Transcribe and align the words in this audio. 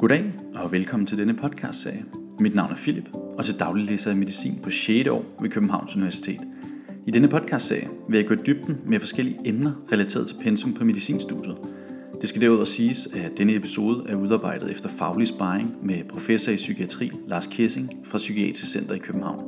Goddag 0.00 0.32
og 0.54 0.72
velkommen 0.72 1.06
til 1.06 1.18
denne 1.18 1.34
podcastserie. 1.34 2.04
Mit 2.38 2.54
navn 2.54 2.72
er 2.72 2.76
Philip, 2.76 3.08
og 3.14 3.44
til 3.44 3.58
daglig 3.58 3.84
læser 3.84 4.10
jeg 4.10 4.18
medicin 4.18 4.58
på 4.62 4.70
6. 4.70 5.08
år 5.08 5.24
ved 5.40 5.50
Københavns 5.50 5.96
Universitet. 5.96 6.40
I 7.06 7.10
denne 7.10 7.28
podcastserie 7.28 7.88
vil 8.08 8.16
jeg 8.16 8.26
gå 8.26 8.34
i 8.34 8.36
dybden 8.46 8.80
med 8.86 9.00
forskellige 9.00 9.38
emner 9.44 9.72
relateret 9.92 10.26
til 10.26 10.36
pensum 10.42 10.72
på 10.72 10.84
medicinstudiet. 10.84 11.56
Det 12.20 12.28
skal 12.28 12.42
derudover 12.42 12.64
siges, 12.64 13.08
at 13.14 13.38
denne 13.38 13.54
episode 13.54 14.04
er 14.08 14.16
udarbejdet 14.16 14.70
efter 14.70 14.88
faglig 14.88 15.26
sparring 15.26 15.76
med 15.82 16.04
professor 16.08 16.52
i 16.52 16.56
psykiatri 16.56 17.10
Lars 17.26 17.46
Kessing 17.46 17.90
fra 18.04 18.18
Psykiatrisk 18.18 18.72
Center 18.72 18.94
i 18.94 18.98
København. 18.98 19.44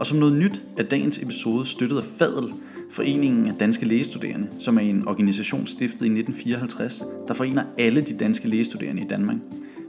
Og 0.00 0.06
som 0.06 0.18
noget 0.18 0.34
nyt 0.34 0.62
er 0.78 0.82
dagens 0.82 1.22
episode 1.22 1.66
støttet 1.66 1.96
af 1.98 2.04
FADEL, 2.04 2.52
Foreningen 2.90 3.46
af 3.46 3.54
Danske 3.54 3.86
Lægestuderende, 3.86 4.48
som 4.58 4.76
er 4.76 4.82
en 4.82 5.08
organisation 5.08 5.66
stiftet 5.66 6.00
i 6.00 6.18
1954, 6.18 7.02
der 7.28 7.34
forener 7.34 7.62
alle 7.78 8.00
de 8.00 8.18
danske 8.18 8.48
lægestuderende 8.48 9.02
i 9.02 9.06
Danmark. 9.10 9.36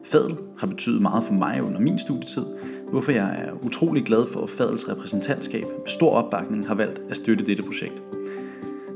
Fadel 0.04 0.38
har 0.58 0.68
betydet 0.68 1.02
meget 1.02 1.24
for 1.24 1.34
mig 1.34 1.64
under 1.64 1.80
min 1.80 2.00
studietid, 2.00 2.44
hvorfor 2.92 3.12
jeg 3.12 3.36
er 3.40 3.66
utrolig 3.66 4.04
glad 4.04 4.28
for, 4.34 4.42
at 4.42 4.50
Fadels 4.50 4.90
repræsentantskab 4.90 5.64
med 5.64 5.88
stor 5.88 6.12
opbakning 6.12 6.68
har 6.68 6.76
valgt 6.76 7.02
at 7.10 7.16
støtte 7.16 7.46
dette 7.46 7.64
projekt. 7.64 8.02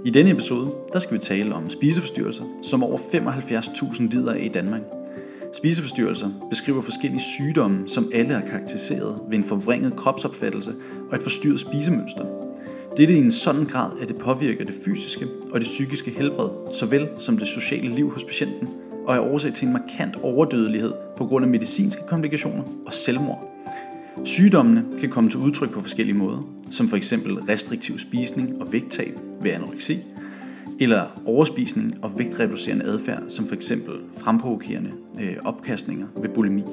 I 0.05 0.09
denne 0.09 0.31
episode 0.31 0.71
der 0.93 0.99
skal 0.99 1.13
vi 1.13 1.19
tale 1.19 1.55
om 1.55 1.69
spiseforstyrrelser, 1.69 2.43
som 2.61 2.83
over 2.83 2.97
75.000 2.97 4.09
lider 4.09 4.33
af 4.33 4.43
i 4.43 4.47
Danmark. 4.47 4.81
Spiseforstyrrelser 5.53 6.29
beskriver 6.49 6.81
forskellige 6.81 7.21
sygdomme, 7.21 7.89
som 7.89 8.09
alle 8.13 8.33
er 8.33 8.49
karakteriseret 8.49 9.19
ved 9.29 9.37
en 9.37 9.43
forvrænget 9.43 9.95
kropsopfattelse 9.95 10.71
og 11.09 11.15
et 11.15 11.21
forstyrret 11.23 11.59
spisemønster. 11.59 12.25
Dette 12.97 13.13
i 13.13 13.17
en 13.17 13.31
sådan 13.31 13.65
grad, 13.65 13.91
at 14.01 14.07
det 14.07 14.17
påvirker 14.17 14.65
det 14.65 14.75
fysiske 14.85 15.27
og 15.51 15.59
det 15.59 15.65
psykiske 15.65 16.11
helbred, 16.11 16.49
såvel 16.73 17.07
som 17.19 17.37
det 17.37 17.47
sociale 17.47 17.95
liv 17.95 18.09
hos 18.09 18.23
patienten, 18.23 18.69
og 19.07 19.15
er 19.15 19.19
årsag 19.19 19.53
til 19.53 19.67
en 19.67 19.73
markant 19.73 20.15
overdødelighed 20.23 20.93
på 21.17 21.25
grund 21.25 21.45
af 21.45 21.51
medicinske 21.51 22.01
komplikationer 22.07 22.63
og 22.85 22.93
selvmord. 22.93 23.49
Sygdommene 24.25 24.85
kan 24.99 25.09
komme 25.09 25.29
til 25.29 25.39
udtryk 25.39 25.71
på 25.71 25.81
forskellige 25.81 26.17
måder, 26.17 26.47
som 26.71 26.87
for 26.87 26.97
eksempel 26.97 27.33
restriktiv 27.33 27.97
spisning 27.97 28.61
og 28.61 28.73
vægttab 28.73 29.13
ved 29.41 29.51
anoreksi, 29.51 29.99
eller 30.79 31.21
overspisning 31.25 31.97
og 32.01 32.19
vægtreducerende 32.19 32.85
adfærd, 32.85 33.23
som 33.29 33.47
for 33.47 33.55
eksempel 33.55 33.93
fremprovokerende 34.17 34.91
øh, 35.21 35.35
opkastninger 35.45 36.07
ved 36.21 36.29
bulimi. 36.29 36.63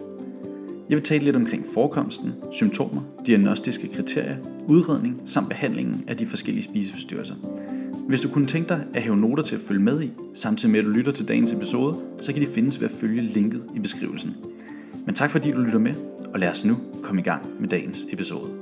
Jeg 0.88 0.96
vil 0.96 1.04
tale 1.04 1.24
lidt 1.24 1.36
omkring 1.36 1.66
forekomsten, 1.74 2.32
symptomer, 2.52 3.00
diagnostiske 3.26 3.88
kriterier, 3.88 4.36
udredning 4.68 5.22
samt 5.26 5.48
behandlingen 5.48 6.04
af 6.08 6.16
de 6.16 6.26
forskellige 6.26 6.64
spiseforstyrrelser. 6.64 7.34
Hvis 8.08 8.20
du 8.20 8.28
kunne 8.28 8.46
tænke 8.46 8.68
dig 8.68 8.86
at 8.94 9.02
have 9.02 9.16
noter 9.16 9.42
til 9.42 9.54
at 9.54 9.60
følge 9.60 9.82
med 9.82 10.02
i, 10.02 10.10
samtidig 10.34 10.70
med 10.72 10.80
at 10.80 10.84
du 10.84 10.90
lytter 10.90 11.12
til 11.12 11.28
dagens 11.28 11.52
episode, 11.52 12.04
så 12.18 12.32
kan 12.32 12.42
de 12.42 12.46
findes 12.46 12.80
ved 12.80 12.88
at 12.88 12.94
følge 13.00 13.22
linket 13.22 13.66
i 13.74 13.78
beskrivelsen. 13.78 14.36
Men 15.06 15.14
tak 15.14 15.30
fordi 15.30 15.50
du 15.50 15.58
lytter 15.58 15.78
med, 15.78 15.94
og 16.34 16.40
lad 16.40 16.50
os 16.50 16.64
nu 16.64 16.78
komme 17.02 17.20
i 17.20 17.24
gang 17.24 17.60
med 17.60 17.68
dagens 17.68 18.06
episode. 18.10 18.60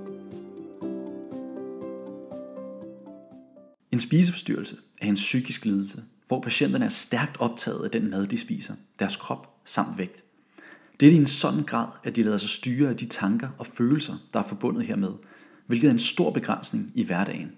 En 3.92 3.98
spiseforstyrrelse 3.98 4.76
er 5.00 5.06
en 5.06 5.14
psykisk 5.14 5.64
lidelse, 5.64 6.02
hvor 6.26 6.40
patienterne 6.40 6.84
er 6.84 6.88
stærkt 6.88 7.36
optaget 7.40 7.84
af 7.84 7.90
den 7.90 8.10
mad, 8.10 8.26
de 8.26 8.38
spiser, 8.38 8.74
deres 8.98 9.16
krop 9.16 9.60
samt 9.64 9.98
vægt. 9.98 10.24
Det 11.00 11.08
er 11.08 11.12
i 11.12 11.16
en 11.16 11.26
sådan 11.26 11.62
grad, 11.62 11.86
at 12.04 12.16
de 12.16 12.22
lader 12.22 12.38
sig 12.38 12.50
styre 12.50 12.88
af 12.88 12.96
de 12.96 13.06
tanker 13.06 13.48
og 13.58 13.66
følelser, 13.66 14.14
der 14.32 14.38
er 14.38 14.44
forbundet 14.44 14.84
hermed, 14.84 15.12
hvilket 15.66 15.88
er 15.88 15.92
en 15.92 15.98
stor 15.98 16.30
begrænsning 16.30 16.92
i 16.94 17.04
hverdagen. 17.04 17.52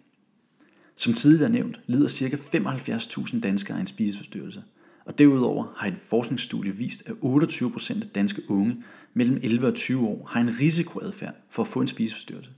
Som 1.00 1.14
tidligere 1.14 1.50
nævnt, 1.50 1.80
lider 1.86 2.08
ca. 2.08 2.36
75.000 2.36 3.40
danskere 3.40 3.76
af 3.76 3.80
en 3.80 3.86
spiseforstyrrelse, 3.86 4.62
og 5.04 5.18
derudover 5.18 5.72
har 5.76 5.88
et 5.88 5.96
forskningsstudie 6.08 6.76
vist, 6.76 7.02
at 7.06 7.14
28% 7.22 8.02
af 8.02 8.08
danske 8.14 8.50
unge 8.50 8.82
mellem 9.14 9.40
11 9.42 9.66
og 9.66 9.74
20 9.74 10.06
år 10.06 10.26
har 10.26 10.40
en 10.40 10.58
risikoadfærd 10.60 11.34
for 11.50 11.62
at 11.62 11.68
få 11.68 11.80
en 11.80 11.86
spiseforstyrrelse. 11.86 12.50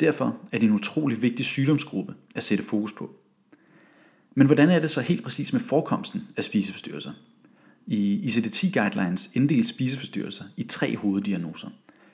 Derfor 0.00 0.40
er 0.52 0.58
det 0.58 0.66
en 0.66 0.74
utrolig 0.74 1.22
vigtig 1.22 1.44
sygdomsgruppe 1.44 2.14
at 2.34 2.42
sætte 2.42 2.64
fokus 2.64 2.92
på. 2.92 3.14
Men 4.34 4.46
hvordan 4.46 4.70
er 4.70 4.78
det 4.78 4.90
så 4.90 5.00
helt 5.00 5.22
præcis 5.22 5.52
med 5.52 5.60
forekomsten 5.60 6.28
af 6.36 6.44
spiseforstyrrelser? 6.44 7.12
I 7.86 8.20
ICD-10 8.24 8.70
guidelines 8.72 9.30
inddeles 9.34 9.66
spiseforstyrrelser 9.66 10.44
i 10.56 10.62
tre 10.62 10.96
hoveddiagnoser, 10.96 11.68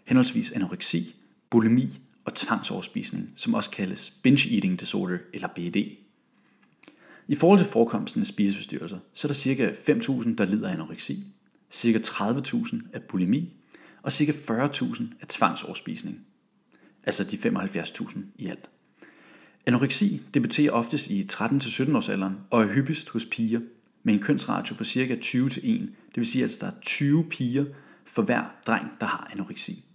henholdsvis 0.04 0.52
anoreksi, 0.52 1.14
bulimi 1.50 2.00
og 2.24 2.34
tvangsoverspisning, 2.34 3.32
som 3.36 3.54
også 3.54 3.70
kaldes 3.70 4.10
binge 4.22 4.54
eating 4.54 4.80
disorder 4.80 5.18
eller 5.34 5.48
BED. 5.48 5.76
I 7.28 7.34
forhold 7.34 7.58
til 7.58 7.68
forekomsten 7.68 8.20
af 8.20 8.26
spiseforstyrrelser, 8.26 8.98
så 9.12 9.28
er 9.28 9.32
der 9.32 9.74
ca. 9.74 9.92
5.000, 9.92 10.34
der 10.34 10.44
lider 10.44 10.68
af 10.68 10.72
anoreksi, 10.72 11.24
ca. 11.72 11.98
30.000 11.98 12.76
af 12.92 13.02
bulimi 13.02 13.52
og 14.02 14.12
ca. 14.12 14.32
40.000 14.32 15.02
af 15.20 15.26
tvangsoverspisning. 15.28 16.26
Altså 17.04 17.24
de 17.24 17.36
75.000 17.36 18.18
i 18.38 18.46
alt. 18.46 18.70
Anoreksi 19.66 20.22
debuterer 20.34 20.72
oftest 20.72 21.10
i 21.10 21.26
13-17 21.32 21.96
års 21.96 22.08
alderen 22.08 22.36
og 22.50 22.62
er 22.62 22.74
hyppigst 22.74 23.08
hos 23.08 23.26
piger 23.30 23.60
med 24.02 24.14
en 24.14 24.20
kønsratio 24.20 24.74
på 24.76 24.84
cirka 24.84 25.16
20 25.16 25.48
til 25.48 25.74
1. 25.74 25.80
Det 25.80 26.16
vil 26.16 26.26
sige, 26.26 26.44
at 26.44 26.56
der 26.60 26.66
er 26.66 26.80
20 26.82 27.24
piger 27.24 27.64
for 28.04 28.22
hver 28.22 28.44
dreng, 28.66 28.90
der 29.00 29.06
har 29.06 29.30
anoreksi. 29.32 29.87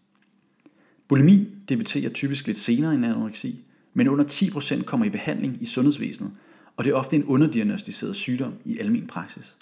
Bulimi 1.14 1.48
debuterer 1.70 2.10
typisk 2.10 2.48
lidt 2.48 2.58
senere 2.58 2.94
end 2.94 3.06
anoreksi, 3.06 3.66
men 3.94 4.08
under 4.08 4.26
10% 4.26 4.84
kommer 4.84 5.06
i 5.06 5.10
behandling 5.10 5.58
i 5.62 5.66
sundhedsvæsenet, 5.66 6.32
og 6.78 6.84
det 6.84 6.92
er 6.92 6.96
ofte 6.96 7.16
en 7.16 7.24
underdiagnostiseret 7.24 8.16
sygdom 8.16 8.54
i 8.66 8.80
almen 8.80 9.08
praksis. 9.08 9.58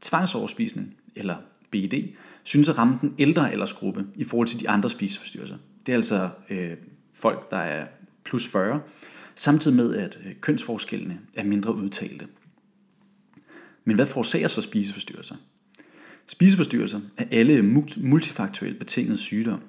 Tvangsoverspisning, 0.00 0.96
eller 1.16 1.36
BED, 1.70 2.02
synes 2.42 2.68
at 2.68 2.78
ramme 2.78 2.98
den 3.00 3.14
ældre 3.18 3.52
aldersgruppe 3.52 4.06
i 4.14 4.24
forhold 4.24 4.48
til 4.48 4.60
de 4.60 4.68
andre 4.68 4.90
spiseforstyrrelser. 4.90 5.56
Det 5.86 5.92
er 5.92 5.96
altså 5.96 6.30
øh, 6.50 6.72
folk, 7.14 7.50
der 7.50 7.56
er 7.56 7.86
plus 8.24 8.48
40, 8.48 8.80
samtidig 9.34 9.76
med 9.76 9.94
at 9.94 10.18
øh, 10.26 10.32
kønsforskellene 10.40 11.18
er 11.34 11.44
mindre 11.44 11.74
udtalte. 11.74 12.26
Men 13.84 13.96
hvad 13.96 14.06
forårsager 14.06 14.48
så 14.48 14.62
spiseforstyrrelser? 14.62 15.36
Spiseforstyrrelser 16.26 17.00
er 17.16 17.24
alle 17.30 17.62
multifaktuelt 17.96 18.78
betingede 18.78 19.18
sygdomme, 19.18 19.62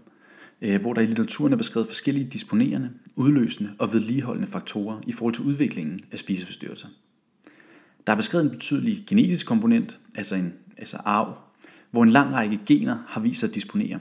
Øh, 0.61 0.81
hvor 0.81 0.93
der 0.93 1.01
i 1.01 1.05
litteraturen 1.05 1.53
er 1.53 1.57
beskrevet 1.57 1.87
forskellige 1.87 2.29
disponerende, 2.29 2.89
udløsende 3.15 3.71
og 3.79 3.93
vedligeholdende 3.93 4.47
faktorer 4.47 5.01
i 5.07 5.11
forhold 5.11 5.33
til 5.33 5.43
udviklingen 5.43 5.99
af 6.11 6.19
spiseforstyrrelser. 6.19 6.87
Der 8.07 8.13
er 8.13 8.17
beskrevet 8.17 8.45
en 8.45 8.51
betydelig 8.51 9.03
genetisk 9.07 9.45
komponent, 9.45 9.99
altså 10.15 10.35
en 10.35 10.53
altså 10.77 10.97
arv, 10.97 11.37
hvor 11.91 12.03
en 12.03 12.09
lang 12.09 12.33
række 12.33 12.59
gener 12.65 12.97
har 13.07 13.21
vist 13.21 13.39
sig 13.39 13.49
at 13.49 13.55
disponere. 13.55 13.99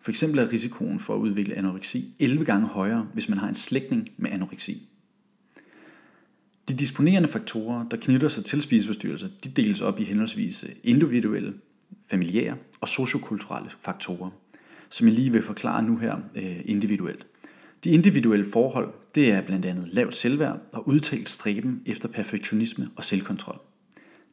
For 0.00 0.10
eksempel 0.10 0.38
er 0.38 0.52
risikoen 0.52 1.00
for 1.00 1.14
at 1.14 1.18
udvikle 1.18 1.54
anoreksi 1.54 2.14
11 2.18 2.44
gange 2.44 2.66
højere, 2.66 3.06
hvis 3.12 3.28
man 3.28 3.38
har 3.38 3.48
en 3.48 3.54
slægtning 3.54 4.08
med 4.16 4.30
anoreksi. 4.30 4.88
De 6.68 6.74
disponerende 6.74 7.28
faktorer, 7.28 7.88
der 7.88 7.96
knytter 7.96 8.28
sig 8.28 8.44
til 8.44 8.62
spiseforstyrrelser, 8.62 9.28
de 9.44 9.50
deles 9.50 9.80
op 9.80 10.00
i 10.00 10.04
henholdsvis 10.04 10.64
individuelle, 10.84 11.54
familiære 12.06 12.56
og 12.80 12.88
sociokulturelle 12.88 13.70
faktorer, 13.80 14.30
som 14.92 15.06
jeg 15.06 15.14
lige 15.14 15.32
vil 15.32 15.42
forklare 15.42 15.82
nu 15.82 15.96
her 15.96 16.16
øh, 16.34 16.60
individuelt. 16.64 17.26
De 17.84 17.90
individuelle 17.90 18.44
forhold, 18.44 18.92
det 19.14 19.30
er 19.30 19.40
blandt 19.40 19.66
andet 19.66 19.88
lavt 19.88 20.14
selvværd 20.14 20.60
og 20.72 20.88
udtalt 20.88 21.28
stræben 21.28 21.82
efter 21.86 22.08
perfektionisme 22.08 22.88
og 22.96 23.04
selvkontrol. 23.04 23.58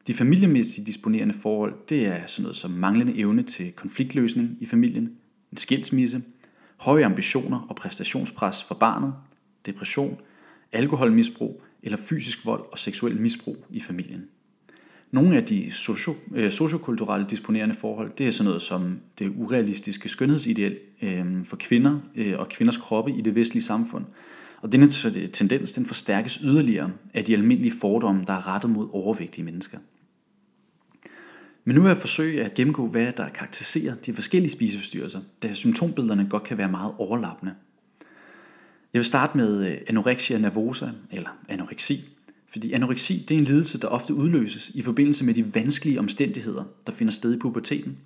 De 0.08 0.14
familiemæssige 0.14 0.86
disponerende 0.86 1.34
forhold, 1.34 1.74
det 1.90 2.06
er 2.06 2.25
sådan 2.25 2.44
noget 2.44 2.56
som 2.56 2.72
manglende 2.72 3.18
evne 3.18 3.44
til 3.44 3.72
konfliktløsning 3.72 4.58
i 4.59 4.66
familien, 4.66 5.12
en 5.52 5.58
skilsmisse, 5.58 6.22
høje 6.78 7.06
ambitioner 7.06 7.66
og 7.70 7.76
præstationspres 7.76 8.64
for 8.64 8.76
barnet, 8.76 9.14
depression, 9.66 10.22
alkoholmisbrug 10.72 11.64
eller 11.84 11.97
fysisk 11.97 12.46
vold 12.46 12.64
og 12.72 12.80
seksuel 12.80 13.22
misbrug 13.22 13.66
i 13.70 13.80
familien. 13.80 14.24
Nogle 15.12 15.38
af 15.38 15.46
de 15.46 15.72
socio, 15.72 16.16
øh, 16.35 16.52
sociokulturelle 16.52 17.28
disponerende 17.29 17.76
forhold, 17.76 18.11
det 18.17 18.28
er 18.28 18.32
sådan 18.32 18.46
noget 18.46 18.61
som 18.61 19.00
det 19.20 19.32
urealistiske 19.35 20.09
skønhedsideal 20.09 20.78
øh, 21.02 21.46
for 21.46 21.56
kvinder 21.56 22.00
øh, 22.16 22.40
og 22.40 22.50
kvinders 22.50 22.78
kroppe 22.78 23.11
i 23.11 23.22
det 23.22 23.35
vestlige 23.35 23.64
samfund. 23.64 24.06
Og 24.61 24.72
denne 24.72 24.90
tendens 25.34 25.73
den 25.73 25.85
forstærkes 25.85 26.35
yderligere 26.35 26.91
af 27.14 27.26
de 27.26 27.34
almindelige 27.34 27.73
fordomme, 27.82 28.23
der 28.28 28.34
er 28.34 28.47
rettet 28.47 28.70
mod 28.72 28.90
overvægtige 28.91 29.46
mennesker. 29.46 29.78
Men 31.64 31.76
nu 31.76 31.82
vil 31.82 31.90
jeg 31.90 31.97
forsøge 31.97 32.44
at 32.44 32.53
gennemgå, 32.53 32.88
hvad 32.88 33.12
der 33.17 33.29
karakteriserer 33.29 33.96
de 33.96 34.14
forskellige 34.14 34.52
spiseforstyrrelser, 34.52 35.20
da 35.44 35.53
symptombillederne 35.53 36.28
godt 36.29 36.44
kan 36.44 36.58
være 36.58 36.72
meget 36.72 36.94
overlappende. 36.97 37.53
Jeg 38.94 39.00
vil 39.00 39.05
starte 39.05 39.38
med 39.38 39.67
øh, 39.67 39.78
anorexia 39.88 40.38
nervosa, 40.38 40.88
eller 41.12 41.29
anoreksi. 41.47 42.09
Fordi 42.51 42.72
anoreksi 42.72 43.25
det 43.28 43.35
er 43.35 43.40
en 43.40 43.46
lidelse, 43.46 43.79
der 43.79 43.87
ofte 43.87 44.13
udløses 44.13 44.69
i 44.69 44.81
forbindelse 44.81 45.25
med 45.25 45.34
de 45.34 45.55
vanskelige 45.55 45.99
omstændigheder, 45.99 46.63
der 46.87 46.93
finder 46.93 47.13
sted 47.13 47.34
i 47.34 47.40
puberteten. 47.40 47.97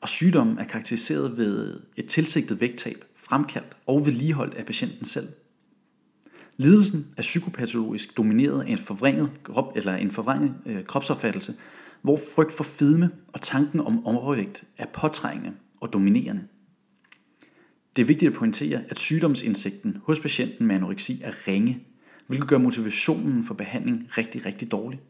Og 0.00 0.08
sygdommen 0.08 0.58
er 0.58 0.64
karakteriseret 0.64 1.36
ved 1.36 1.80
et 1.96 2.06
tilsigtet 2.06 2.60
vægttab, 2.60 3.04
fremkaldt 3.16 3.76
og 3.86 4.06
vedligeholdt 4.06 4.54
af 4.54 4.66
patienten 4.66 5.04
selv. 5.04 5.28
Lidelsen 6.56 7.06
er 7.16 7.22
psykopatologisk 7.22 8.16
domineret 8.16 8.62
af 8.62 8.70
en 8.70 8.78
forvrænget 8.78 9.30
krop, 9.42 9.72
eller 9.76 9.96
en 9.96 10.10
forvrænget 10.10 10.54
øh, 10.66 10.84
kropsopfattelse, 10.84 11.54
hvor 12.02 12.20
frygt 12.34 12.52
for 12.52 12.64
fedme 12.64 13.10
og 13.28 13.40
tanken 13.40 13.80
om 13.80 14.06
overvægt 14.06 14.64
er 14.78 14.86
påtrængende 14.86 15.52
og 15.80 15.92
dominerende. 15.92 16.42
Det 17.96 18.02
er 18.02 18.06
vigtigt 18.06 18.30
at 18.30 18.38
pointere, 18.38 18.82
at 18.88 18.98
sygdomsindsigten 18.98 19.96
hos 20.02 20.20
patienten 20.20 20.66
med 20.66 20.76
anoreksi 20.76 21.20
er 21.22 21.48
ringe, 21.48 21.80
hvilket 22.32 22.48
gør 22.48 22.58
motivationen 22.58 23.44
for 23.44 23.54
behandling 23.54 24.08
rigtig, 24.18 24.46
rigtig 24.46 24.72
dårlig. 24.72 25.00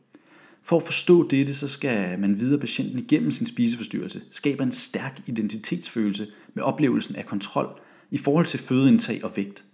For 0.62 0.76
at 0.76 0.82
forstå 0.82 1.28
dette, 1.28 1.54
så 1.54 1.68
skal 1.68 2.18
man 2.18 2.40
vide, 2.40 2.54
at 2.54 2.60
patienten 2.60 2.98
igennem 2.98 3.30
sin 3.30 3.46
spiseforstyrrelse 3.46 4.22
skaber 4.30 4.64
en 4.64 4.72
stærk 4.72 5.22
identitetsfølelse 5.26 6.26
med 6.54 6.62
oplevelsen 6.62 7.16
af 7.16 7.26
kontrol 7.26 7.80
i 8.10 8.18
forhold 8.18 8.46
til 8.46 8.60
fødeindtag 8.60 9.24
og 9.24 9.32
vægt. 9.36 9.64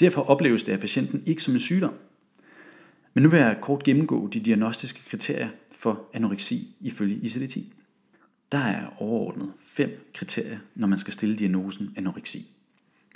Derfor 0.00 0.22
opleves 0.22 0.64
det 0.64 0.72
af 0.72 0.80
patienten 0.80 1.22
ikke 1.26 1.42
som 1.42 1.54
en 1.54 1.60
sygdom. 1.60 1.94
Men 3.14 3.22
nu 3.22 3.28
vil 3.28 3.38
jeg 3.40 3.58
kort 3.62 3.82
gennemgå 3.82 4.28
de 4.28 4.40
diagnostiske 4.40 5.00
kriterier 5.06 5.48
for 5.72 6.08
anoreksi 6.14 6.68
ifølge 6.80 7.16
ICD-10. 7.16 7.60
Der 8.52 8.58
er 8.58 9.02
overordnet 9.02 9.52
fem 9.60 10.10
kriterier, 10.14 10.58
når 10.74 10.86
man 10.86 10.98
skal 10.98 11.12
stille 11.12 11.36
diagnosen 11.36 11.94
anoreksi. 11.96 12.46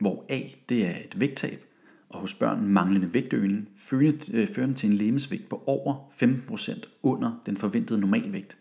Hvor 0.01 0.25
A 0.29 0.41
det 0.69 0.87
er 0.87 0.97
et 0.97 1.21
vægttab, 1.21 1.63
og 2.09 2.21
hos 2.21 2.35
børn 2.35 2.67
manglende 2.67 3.15
vægtøgning, 3.15 3.69
førende 3.77 4.71
øh, 4.71 4.75
til 4.77 4.91
en 4.91 4.97
lemesvægt 4.97 5.49
på 5.49 5.63
over 5.67 6.13
15% 6.23 6.81
under 7.03 7.43
den 7.47 7.57
forventede 7.57 8.01
normalvægt. 8.01 8.59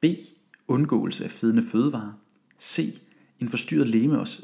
B. 0.00 0.04
Undgåelse 0.68 1.24
af 1.24 1.30
fedende 1.30 1.62
fødevarer. 1.62 2.12
C. 2.60 3.00
En 3.40 3.48
forstyrret 3.48 3.88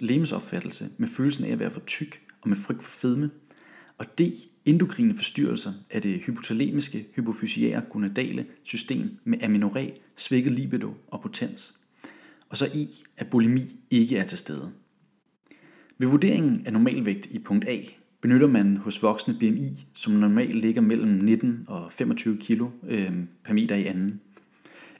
lemesopfattelse 0.00 0.88
med 0.98 1.08
følelsen 1.08 1.44
af 1.44 1.50
at 1.50 1.58
være 1.58 1.70
for 1.70 1.80
tyk 1.80 2.20
og 2.42 2.48
med 2.48 2.56
frygt 2.56 2.82
for 2.82 2.90
fedme. 2.90 3.30
Og 3.98 4.18
D. 4.18 4.20
Endokrine 4.64 5.16
forstyrrelser 5.16 5.72
af 5.90 6.02
det 6.02 6.20
hypotalamiske 6.20 7.06
hypofysiære 7.16 7.82
gonadale 7.90 8.46
system 8.62 9.18
med 9.24 9.42
amenorræ, 9.42 9.90
svækket 10.16 10.52
libido 10.52 10.94
og 11.06 11.20
potens. 11.20 11.74
Og 12.48 12.56
så 12.56 12.66
I. 12.74 12.88
At 13.16 13.30
bulimi 13.30 13.62
ikke 13.90 14.16
er 14.16 14.24
til 14.24 14.38
stede. 14.38 14.72
Ved 15.98 16.08
vurderingen 16.08 16.66
af 16.66 16.72
normalvægt 16.72 17.26
i 17.26 17.38
punkt 17.38 17.68
A 17.68 17.78
benytter 18.20 18.46
man 18.46 18.76
hos 18.76 19.02
voksne 19.02 19.34
BMI, 19.34 19.86
som 19.94 20.12
normalt 20.12 20.54
ligger 20.54 20.80
mellem 20.80 21.08
19 21.08 21.64
og 21.68 21.92
25 21.92 22.38
kg 22.38 22.62
øh, 22.88 23.12
per 23.44 23.52
meter 23.54 23.76
i 23.76 23.86
anden. 23.86 24.20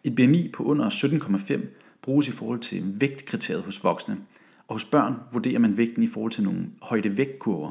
Et 0.04 0.14
BMI 0.14 0.48
på 0.52 0.62
under 0.62 0.90
17,5 0.90 1.60
bruges 2.02 2.28
i 2.28 2.32
forhold 2.32 2.58
til 2.58 3.00
vægtkriteriet 3.00 3.62
hos 3.62 3.84
voksne, 3.84 4.16
og 4.68 4.74
hos 4.74 4.84
børn 4.84 5.14
vurderer 5.32 5.58
man 5.58 5.76
vægten 5.76 6.02
i 6.02 6.06
forhold 6.06 6.32
til 6.32 6.42
nogle 6.42 6.66
højdevægtkurver. 6.82 7.70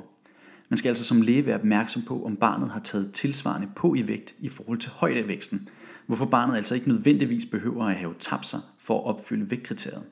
Man 0.69 0.77
skal 0.77 0.89
altså 0.89 1.03
som 1.03 1.21
læge 1.21 1.45
være 1.45 1.55
opmærksom 1.55 2.01
på, 2.01 2.25
om 2.25 2.35
barnet 2.35 2.69
har 2.69 2.79
taget 2.79 3.11
tilsvarende 3.11 3.67
på 3.75 3.95
i 3.95 4.07
vægt 4.07 4.35
i 4.39 4.49
forhold 4.49 4.77
til 4.77 4.91
højdevæksten, 4.91 5.69
hvorfor 6.05 6.25
barnet 6.25 6.55
altså 6.55 6.75
ikke 6.75 6.87
nødvendigvis 6.87 7.45
behøver 7.45 7.85
at 7.85 7.95
have 7.95 8.13
tabt 8.19 8.45
sig 8.45 8.59
for 8.77 8.99
at 8.99 9.05
opfylde 9.05 9.51
vægtkriteriet. 9.51 10.03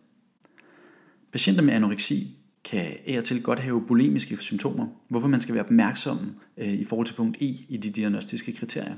Patienter 1.32 1.64
med 1.64 1.74
anoreksi 1.74 2.38
kan 2.70 2.94
af 3.08 3.18
og 3.18 3.24
til 3.24 3.44
godt 3.44 3.60
have 3.60 3.82
bulimiske 3.88 4.38
symptomer, 4.38 4.88
hvorfor 5.10 5.28
man 5.28 5.42
skal 5.42 5.56
være 5.56 5.64
opmærksom 5.64 6.20
øh, 6.58 6.74
i 6.74 6.84
forhold 6.84 7.08
til 7.08 7.14
punkt 7.14 7.38
E 7.42 7.46
i 7.46 7.78
de 7.84 7.90
diagnostiske 7.90 8.52
kriterier. 8.52 8.96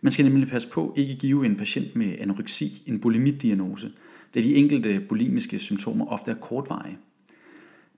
Man 0.00 0.12
skal 0.12 0.24
nemlig 0.24 0.48
passe 0.48 0.68
på 0.68 0.94
ikke 0.96 1.12
at 1.12 1.18
give 1.18 1.46
en 1.46 1.56
patient 1.56 1.96
med 1.96 2.14
anoreksi 2.20 2.82
en 2.86 3.00
bulimidiagnose, 3.00 3.90
da 4.34 4.40
de 4.40 4.54
enkelte 4.54 5.00
bulimiske 5.08 5.58
symptomer 5.58 6.06
ofte 6.06 6.30
er 6.30 6.34
kortvarige. 6.34 6.98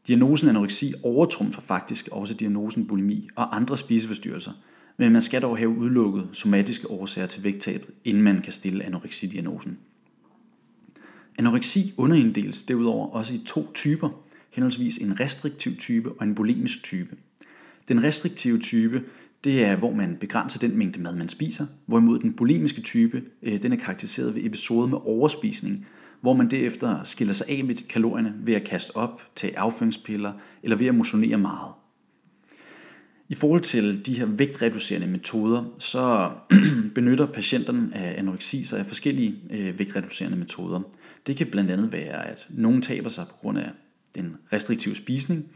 Diagnosen 0.06 0.48
anoreksi 0.48 0.92
overtrumfer 1.02 1.60
faktisk 1.60 2.08
også 2.12 2.34
diagnosen 2.34 2.86
bulimi 2.86 3.28
og 3.36 3.56
andre 3.56 3.76
spiseforstyrrelser, 3.76 4.52
men 4.96 5.12
man 5.12 5.22
skal 5.22 5.42
dog 5.42 5.58
have 5.58 5.68
udelukket 5.68 6.28
somatiske 6.32 6.90
årsager 6.90 7.26
til 7.26 7.44
vægttabet, 7.44 7.90
inden 8.04 8.22
man 8.22 8.40
kan 8.40 8.52
stille 8.52 8.84
anoreksidiagnosen. 8.84 9.78
Anoreksi 11.38 11.94
underinddeles 11.96 12.62
derudover 12.62 13.06
også 13.06 13.34
i 13.34 13.40
to 13.46 13.72
typer, 13.72 14.24
henholdsvis 14.50 14.96
en 14.96 15.20
restriktiv 15.20 15.76
type 15.76 16.12
og 16.12 16.26
en 16.26 16.34
bulimisk 16.34 16.82
type. 16.82 17.16
Den 17.88 18.02
restriktive 18.02 18.58
type, 18.58 19.02
det 19.44 19.64
er, 19.64 19.76
hvor 19.76 19.94
man 19.94 20.16
begrænser 20.20 20.58
den 20.58 20.76
mængde 20.76 21.00
mad, 21.00 21.16
man 21.16 21.28
spiser, 21.28 21.66
hvorimod 21.86 22.18
den 22.18 22.32
bulimiske 22.32 22.80
type, 22.80 23.22
øh, 23.42 23.62
den 23.62 23.72
er 23.72 23.76
karakteriseret 23.76 24.34
ved 24.34 24.44
episoder 24.44 24.86
med 24.86 24.98
overspisning, 25.04 25.86
hvor 26.20 26.32
man 26.32 26.50
derefter 26.50 27.04
skiller 27.04 27.34
sig 27.34 27.46
af 27.48 27.64
med 27.64 27.88
kalorierne 27.88 28.34
ved 28.38 28.54
at 28.54 28.64
kaste 28.64 28.96
op 28.96 29.20
tage 29.34 29.58
afføringspiller 29.58 30.32
eller 30.62 30.76
ved 30.76 30.86
at 30.86 30.94
motionere 30.94 31.38
meget. 31.38 31.72
I 33.28 33.34
forhold 33.34 33.60
til 33.60 34.06
de 34.06 34.18
her 34.18 34.26
vægtreducerende 34.26 35.06
metoder, 35.06 35.64
så 35.78 36.30
benytter 36.94 37.26
patienterne 37.26 37.90
af 37.94 38.18
anoreksi 38.18 38.64
sig 38.64 38.78
af 38.78 38.86
forskellige 38.86 39.34
øh, 39.50 39.78
vægtreducerende 39.78 40.38
metoder. 40.38 40.80
Det 41.26 41.36
kan 41.36 41.46
blandt 41.46 41.70
andet 41.70 41.92
være, 41.92 42.28
at 42.28 42.46
nogen 42.50 42.82
taber 42.82 43.08
sig 43.08 43.26
på 43.28 43.34
grund 43.40 43.58
af 43.58 43.70
den 44.14 44.36
restriktive 44.52 44.94
spisning. 44.94 45.46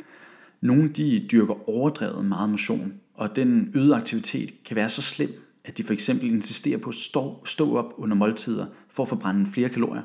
Nogle 0.61 0.89
de 0.89 1.27
dyrker 1.33 1.69
overdrevet 1.69 2.25
meget 2.25 2.51
motion, 2.51 2.95
og 3.15 3.37
den 3.37 3.73
øgede 3.75 3.95
aktivitet 3.95 4.65
kan 4.65 4.77
være 4.77 4.89
så 4.89 5.03
slem, 5.03 5.45
at 5.65 5.79
de 5.79 5.85
for 5.85 5.93
eksempel 5.93 6.31
insisterer 6.31 6.79
på 6.79 6.89
at 6.89 6.95
stå, 6.95 7.43
stå 7.47 7.77
op 7.77 7.95
under 7.97 8.17
måltider 8.17 8.67
for 8.91 9.03
at 9.03 9.09
forbrænde 9.09 9.51
flere 9.51 9.69
kalorier. 9.69 10.03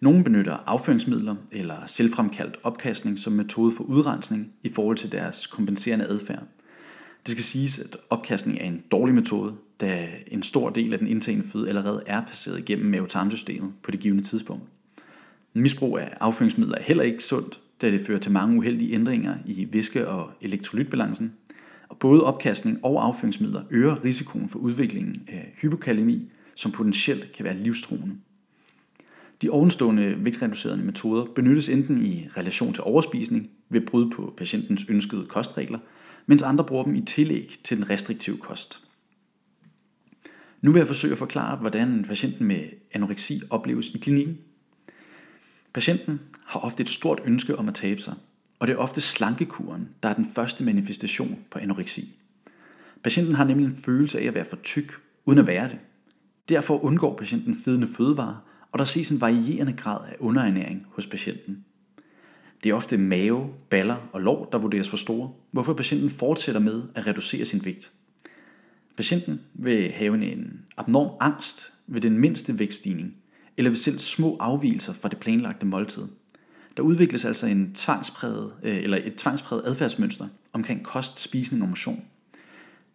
Nogle 0.00 0.24
benytter 0.24 0.56
afføringsmidler 0.66 1.34
eller 1.52 1.86
selvfremkaldt 1.86 2.56
opkastning 2.62 3.18
som 3.18 3.32
metode 3.32 3.72
for 3.72 3.84
udrensning 3.84 4.52
i 4.62 4.68
forhold 4.68 4.96
til 4.96 5.12
deres 5.12 5.46
kompenserende 5.46 6.06
adfærd. 6.06 6.42
Det 7.26 7.32
skal 7.32 7.44
siges, 7.44 7.78
at 7.78 7.96
opkastning 8.10 8.58
er 8.58 8.64
en 8.64 8.82
dårlig 8.90 9.14
metode, 9.14 9.54
da 9.80 10.08
en 10.26 10.42
stor 10.42 10.70
del 10.70 10.92
af 10.92 10.98
den 10.98 11.08
indtagende 11.08 11.48
føde 11.48 11.68
allerede 11.68 12.02
er 12.06 12.20
passeret 12.20 12.58
igennem 12.58 12.90
mavetarmsystemet 12.90 13.72
på 13.82 13.90
det 13.90 14.00
givende 14.00 14.22
tidspunkt. 14.22 14.64
Misbrug 15.60 15.98
af 15.98 16.16
afføringsmidler 16.20 16.74
er 16.78 16.82
heller 16.82 17.04
ikke 17.04 17.24
sundt, 17.24 17.60
da 17.82 17.90
det 17.90 18.00
fører 18.00 18.18
til 18.18 18.32
mange 18.32 18.58
uheldige 18.58 18.94
ændringer 18.94 19.34
i 19.46 19.68
væske- 19.72 20.08
og 20.08 20.30
elektrolytbalancen. 20.40 21.32
Og 21.88 21.98
både 21.98 22.24
opkastning 22.24 22.84
og 22.84 23.04
afføringsmidler 23.04 23.62
øger 23.70 24.04
risikoen 24.04 24.48
for 24.48 24.58
udviklingen 24.58 25.22
af 25.28 25.54
hypokalemi, 25.62 26.30
som 26.54 26.72
potentielt 26.72 27.32
kan 27.32 27.44
være 27.44 27.58
livstruende. 27.58 28.14
De 29.42 29.50
ovenstående 29.50 30.24
vægtreducerende 30.24 30.84
metoder 30.84 31.24
benyttes 31.24 31.68
enten 31.68 32.06
i 32.06 32.28
relation 32.36 32.72
til 32.72 32.84
overspisning 32.84 33.50
ved 33.68 33.80
brud 33.80 34.10
på 34.10 34.34
patientens 34.36 34.86
ønskede 34.88 35.26
kostregler, 35.26 35.78
mens 36.26 36.42
andre 36.42 36.64
bruger 36.64 36.84
dem 36.84 36.94
i 36.94 37.00
tillæg 37.00 37.54
til 37.64 37.76
den 37.76 37.90
restriktive 37.90 38.36
kost. 38.36 38.80
Nu 40.60 40.72
vil 40.72 40.80
jeg 40.80 40.86
forsøge 40.86 41.12
at 41.12 41.18
forklare, 41.18 41.56
hvordan 41.56 42.04
patienten 42.08 42.46
med 42.46 42.60
anoreksi 42.92 43.40
opleves 43.50 43.90
i 43.90 43.98
klinikken. 43.98 44.38
Patienten 45.76 46.20
har 46.44 46.60
ofte 46.60 46.82
et 46.82 46.88
stort 46.88 47.20
ønske 47.24 47.56
om 47.58 47.68
at 47.68 47.74
tabe 47.74 48.00
sig, 48.00 48.14
og 48.58 48.66
det 48.66 48.72
er 48.72 48.76
ofte 48.76 49.00
slankekuren, 49.00 49.88
der 50.02 50.08
er 50.08 50.14
den 50.14 50.26
første 50.34 50.64
manifestation 50.64 51.38
på 51.50 51.58
anoreksi. 51.58 52.18
Patienten 53.02 53.34
har 53.34 53.44
nemlig 53.44 53.66
en 53.66 53.76
følelse 53.76 54.20
af 54.20 54.24
at 54.26 54.34
være 54.34 54.44
for 54.44 54.56
tyk, 54.56 54.92
uden 55.24 55.38
at 55.38 55.46
være 55.46 55.68
det. 55.68 55.78
Derfor 56.48 56.84
undgår 56.84 57.16
patienten 57.16 57.56
fedende 57.64 57.88
fødevarer, 57.96 58.36
og 58.72 58.78
der 58.78 58.84
ses 58.84 59.10
en 59.10 59.20
varierende 59.20 59.72
grad 59.72 60.08
af 60.08 60.16
underernæring 60.18 60.86
hos 60.90 61.06
patienten. 61.06 61.64
Det 62.64 62.70
er 62.70 62.74
ofte 62.74 62.98
mave, 62.98 63.48
baller 63.70 64.08
og 64.12 64.20
lår, 64.20 64.48
der 64.52 64.58
vurderes 64.58 64.88
for 64.88 64.96
store, 64.96 65.32
hvorfor 65.50 65.74
patienten 65.74 66.10
fortsætter 66.10 66.60
med 66.60 66.82
at 66.94 67.06
reducere 67.06 67.44
sin 67.44 67.64
vægt. 67.64 67.92
Patienten 68.96 69.40
vil 69.54 69.90
have 69.90 70.14
en 70.14 70.60
abnorm 70.76 71.16
angst 71.20 71.72
ved 71.86 72.00
den 72.00 72.18
mindste 72.18 72.58
vægtstigning, 72.58 73.14
eller 73.56 73.70
ved 73.70 73.76
selv 73.76 73.98
små 73.98 74.36
afvielser 74.40 74.92
fra 74.92 75.08
det 75.08 75.18
planlagte 75.18 75.66
måltid. 75.66 76.02
Der 76.76 76.82
udvikles 76.82 77.24
altså 77.24 77.46
en 77.46 77.74
tvangspræget, 77.74 78.52
øh, 78.62 78.76
eller 78.76 78.96
et 79.04 79.14
tvangspræget 79.14 79.62
adfærdsmønster 79.66 80.28
omkring 80.52 80.82
kost, 80.82 81.18
spisning 81.18 81.62
og 81.62 81.68
motion. 81.68 82.04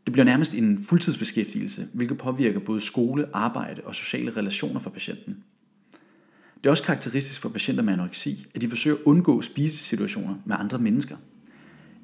Det 0.05 0.13
bliver 0.13 0.25
nærmest 0.25 0.55
en 0.55 0.83
fuldtidsbeskæftigelse, 0.83 1.87
hvilket 1.93 2.17
påvirker 2.17 2.59
både 2.59 2.81
skole, 2.81 3.25
arbejde 3.33 3.81
og 3.85 3.95
sociale 3.95 4.31
relationer 4.37 4.79
for 4.79 4.89
patienten. 4.89 5.37
Det 6.57 6.65
er 6.65 6.69
også 6.69 6.83
karakteristisk 6.83 7.41
for 7.41 7.49
patienter 7.49 7.83
med 7.83 7.93
anoreksi, 7.93 8.45
at 8.55 8.61
de 8.61 8.69
forsøger 8.69 8.97
at 8.97 9.03
undgå 9.03 9.41
spisesituationer 9.41 10.35
med 10.45 10.55
andre 10.59 10.79
mennesker. 10.79 11.15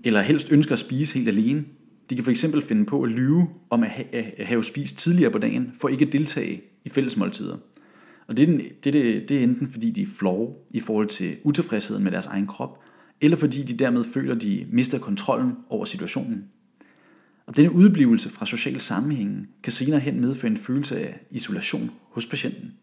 Eller 0.03 0.21
helst 0.21 0.51
ønsker 0.51 0.73
at 0.73 0.79
spise 0.79 1.13
helt 1.13 1.27
alene. 1.27 1.65
De 2.09 2.15
kan 2.15 2.23
fx 2.25 2.45
finde 2.67 2.85
på 2.85 3.01
at 3.01 3.11
lyve 3.11 3.47
om 3.69 3.83
at 3.83 3.89
have 4.39 4.63
spist 4.63 4.97
tidligere 4.97 5.31
på 5.31 5.37
dagen, 5.37 5.73
for 5.79 5.89
ikke 5.89 6.05
at 6.05 6.13
deltage 6.13 6.61
i 6.85 6.89
fællesmåltider. 6.89 7.57
Og 8.27 8.37
det 8.37 8.49
er, 8.49 8.57
det, 8.57 8.93
det, 8.93 9.29
det 9.29 9.37
er 9.37 9.43
enten 9.43 9.71
fordi 9.71 9.91
de 9.91 10.01
er 10.01 10.07
flove 10.15 10.53
i 10.71 10.79
forhold 10.79 11.07
til 11.07 11.37
utilfredsheden 11.43 12.03
med 12.03 12.11
deres 12.11 12.25
egen 12.25 12.47
krop, 12.47 12.79
eller 13.21 13.37
fordi 13.37 13.63
de 13.63 13.77
dermed 13.77 14.03
føler, 14.13 14.35
de 14.35 14.67
mister 14.71 14.99
kontrollen 14.99 15.53
over 15.69 15.85
situationen. 15.85 16.45
Og 17.45 17.55
denne 17.55 17.71
udblivelse 17.71 18.29
fra 18.29 18.45
social 18.45 18.79
sammenhæng 18.79 19.49
kan 19.63 19.71
senere 19.71 19.99
hen 19.99 20.21
medføre 20.21 20.51
en 20.51 20.57
følelse 20.57 20.99
af 20.99 21.19
isolation 21.31 21.91
hos 22.09 22.27
patienten. 22.27 22.73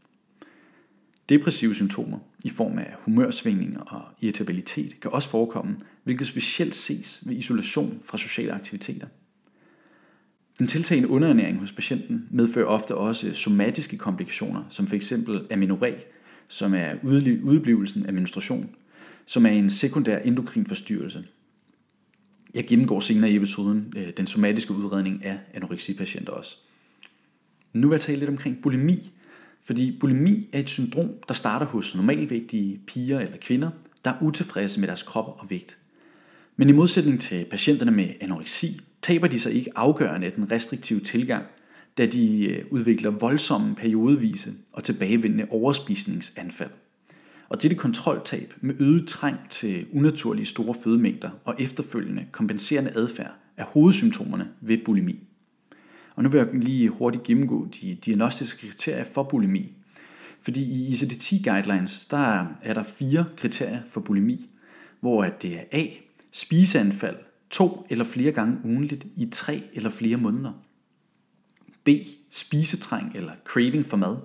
Depressive 1.29 1.75
symptomer 1.75 2.19
i 2.45 2.51
form 2.51 2.79
af 2.79 2.95
humørsvingninger 3.01 3.81
og 3.81 4.03
irritabilitet 4.21 5.01
kan 5.01 5.11
også 5.11 5.31
forekomme, 5.31 5.77
hvilket 6.05 6.27
specielt 6.27 6.75
ses 6.75 7.23
ved 7.27 7.37
isolation 7.37 8.01
fra 8.05 8.19
sociale 8.19 8.53
aktiviteter. 8.53 9.07
Den 10.59 10.67
tiltagende 10.67 11.09
underernæring 11.09 11.59
hos 11.59 11.73
patienten 11.73 12.29
medfører 12.31 12.67
ofte 12.67 12.95
også 12.95 13.35
somatiske 13.35 13.97
komplikationer, 13.97 14.65
som 14.71 14.87
f.eks. 14.87 15.13
amenoré, 15.53 15.93
som 16.49 16.75
er 16.75 16.95
udeblivelsen 17.43 18.07
af 18.07 18.13
menstruation, 18.13 18.71
som 19.27 19.47
er 19.47 19.51
en 19.51 19.71
sekundær 19.71 20.19
endokrin 20.19 20.67
forstyrrelse. 20.67 21.25
Jeg 22.55 22.67
gennemgår 22.67 23.01
senere 23.01 23.31
i 23.31 23.37
episoden 23.37 23.93
øh, 23.97 24.11
den 24.17 24.27
somatiske 24.27 24.75
udredning 24.75 25.25
af 25.25 25.39
anoreksipatienter 25.55 26.33
også. 26.33 26.59
Nu 27.73 27.89
vil 27.89 27.95
jeg 27.95 28.01
tale 28.01 28.19
lidt 28.19 28.31
omkring 28.31 28.63
bulimi, 28.63 29.13
fordi 29.65 29.99
bulimi 30.01 30.49
er 30.53 30.59
et 30.59 30.69
syndrom, 30.69 31.11
der 31.29 31.35
starter 31.35 31.67
hos 31.67 31.97
normalvægtige 31.97 32.81
piger 32.87 33.21
eller 33.21 33.37
kvinder, 33.37 33.71
der 34.05 34.11
er 34.11 34.23
utilfredse 34.23 34.81
med 34.81 34.89
deres 34.89 35.03
krop 35.03 35.37
og 35.39 35.51
vægt. 35.51 35.79
Men 36.57 36.69
i 36.69 36.73
modsætning 36.73 37.21
til 37.21 37.45
patienterne 37.45 37.91
med 37.91 38.09
anoreksi, 38.21 38.81
taber 39.05 39.27
de 39.27 39.41
sig 39.41 39.53
ikke 39.53 39.71
afgørende 39.77 40.27
af 40.27 40.33
den 40.33 40.53
restriktive 40.53 41.01
tilgang, 41.01 41.45
da 41.99 42.07
de 42.07 42.47
øh, 42.47 42.65
udvikler 42.71 43.11
voldsomme 43.11 43.75
periodevise 43.75 44.51
og 44.73 44.85
tilbagevendende 44.85 45.47
overspisningsanfald. 45.51 46.71
Og 47.49 47.63
dette 47.63 47.77
kontroltab 47.77 48.55
med 48.61 48.75
øget 48.79 49.09
træng 49.09 49.37
til 49.51 49.87
unaturlige 49.93 50.47
store 50.47 50.75
fødemængder 50.83 51.31
og 51.45 51.55
efterfølgende 51.59 52.27
kompenserende 52.33 52.93
adfærd 52.95 53.35
er 53.57 53.65
hovedsymptomerne 53.65 54.49
ved 54.61 54.79
bulimi. 54.85 55.19
Og 56.15 56.23
nu 56.23 56.29
vil 56.29 56.39
jeg 56.39 56.49
lige 56.53 56.89
hurtigt 56.89 57.25
gennemgå 57.25 57.69
de 57.81 57.95
diagnostiske 57.95 58.67
kriterier 58.67 59.05
for 59.05 59.23
bulimi. 59.23 59.73
Fordi 60.43 60.63
i 60.63 60.93
ICD-10 60.93 61.43
guidelines, 61.51 62.07
der 62.07 62.47
er 62.63 62.75
der 62.75 62.83
fire 62.83 63.25
kriterier 63.37 63.81
for 63.91 64.01
bulimi, 64.01 64.51
hvor 65.01 65.25
det 65.25 65.55
er 65.55 65.63
A, 65.73 65.87
spiseanfald 66.33 67.17
to 67.51 67.87
eller 67.91 68.05
flere 68.05 68.33
gange 68.33 68.59
ugenligt 68.65 69.07
i 69.17 69.29
tre 69.33 69.63
eller 69.73 69.91
flere 69.91 70.17
måneder. 70.17 70.53
B. 71.85 71.89
Spisetræng 72.31 73.13
eller 73.15 73.33
craving 73.45 73.87
for 73.87 73.97
mad. 73.97 74.17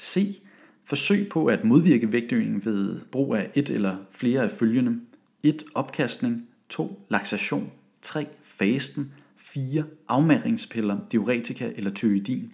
C. 0.00 0.40
Forsøg 0.84 1.28
på 1.30 1.46
at 1.46 1.64
modvirke 1.64 2.12
vægtøgning 2.12 2.64
ved 2.64 3.00
brug 3.12 3.34
af 3.34 3.50
et 3.54 3.70
eller 3.70 3.96
flere 4.10 4.42
af 4.42 4.50
følgende. 4.50 5.00
1. 5.42 5.64
Opkastning. 5.74 6.48
2. 6.68 7.06
Laxation. 7.08 7.72
3. 8.02 8.26
Fasten. 8.42 9.12
4. 9.36 9.84
Afmæringspiller, 10.08 10.98
diuretika 11.12 11.72
eller 11.76 11.90
tyridin. 11.90 12.52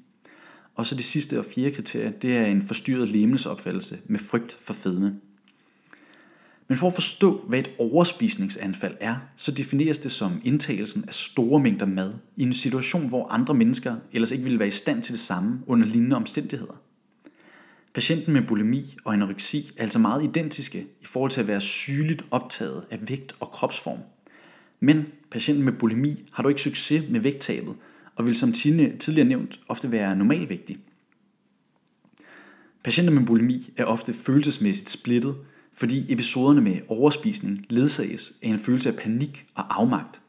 Og 0.75 0.87
så 0.87 0.95
det 0.95 1.05
sidste 1.05 1.39
og 1.39 1.45
fjerde 1.45 1.71
kriterie, 1.71 2.15
det 2.23 2.37
er 2.37 2.47
en 2.47 2.63
forstyrret 2.63 3.09
lemelsopfattelse 3.09 3.99
med 4.07 4.19
frygt 4.19 4.53
for 4.53 4.75
fedme. 4.75 5.21
Men 6.71 6.79
for 6.79 6.87
at 6.87 6.95
forstå, 6.95 7.45
hvad 7.49 7.59
et 7.59 7.71
overspisningsanfald 7.79 8.97
er, 9.01 9.17
så 9.37 9.53
defineres 9.53 9.99
det 9.99 10.13
som 10.13 10.41
indtagelsen 10.45 11.05
af 11.09 11.15
store 11.15 11.61
mængder 11.61 11.87
mad 11.87 12.15
i 12.37 12.43
en 12.43 12.53
situation, 12.53 13.09
hvor 13.09 13.27
andre 13.27 13.55
mennesker 13.55 13.97
ellers 14.13 14.31
ikke 14.31 14.45
ville 14.45 14.59
være 14.59 14.69
i 14.69 14.71
stand 14.71 15.03
til 15.03 15.13
det 15.13 15.21
samme 15.21 15.61
under 15.67 15.87
lignende 15.87 16.17
omstændigheder. 16.17 16.81
Patienten 17.95 18.33
med 18.33 18.43
bulimi 18.43 18.97
og 19.05 19.13
anoreksi 19.13 19.71
er 19.77 19.83
altså 19.83 19.99
meget 19.99 20.25
identiske 20.25 20.87
i 21.01 21.05
forhold 21.05 21.31
til 21.31 21.41
at 21.41 21.49
være 21.49 21.61
sygeligt 21.61 22.25
optaget 22.31 22.85
af 22.91 23.09
vægt 23.09 23.35
og 23.41 23.51
kropsform. 23.51 23.99
Men 24.81 25.07
patienten 25.31 25.65
med 25.65 25.73
bulimi 25.73 26.25
har 26.33 26.43
dog 26.43 26.51
ikke 26.51 26.63
succes 26.63 27.05
med 27.09 27.21
vægttabet 27.21 27.75
og 28.17 28.27
vil 28.27 28.37
som 28.37 28.53
tidligere 28.53 29.25
nævnt 29.25 29.61
ofte 29.69 29.93
være 29.93 30.17
normalvægtig. 30.17 30.79
Patienter 32.85 33.13
med 33.13 33.27
bulimi 33.27 33.73
er 33.77 33.85
ofte 33.85 34.15
følelsesmæssigt 34.15 34.91
splittet, 34.91 35.37
fordi 35.75 36.13
episoderne 36.13 36.61
med 36.61 36.81
overspisning 36.89 37.67
ledsages 37.71 38.33
af 38.43 38.49
en 38.49 38.59
følelse 38.59 38.89
af 38.89 38.97
panik 38.97 39.47
og 39.55 39.81
afmagt. 39.81 40.23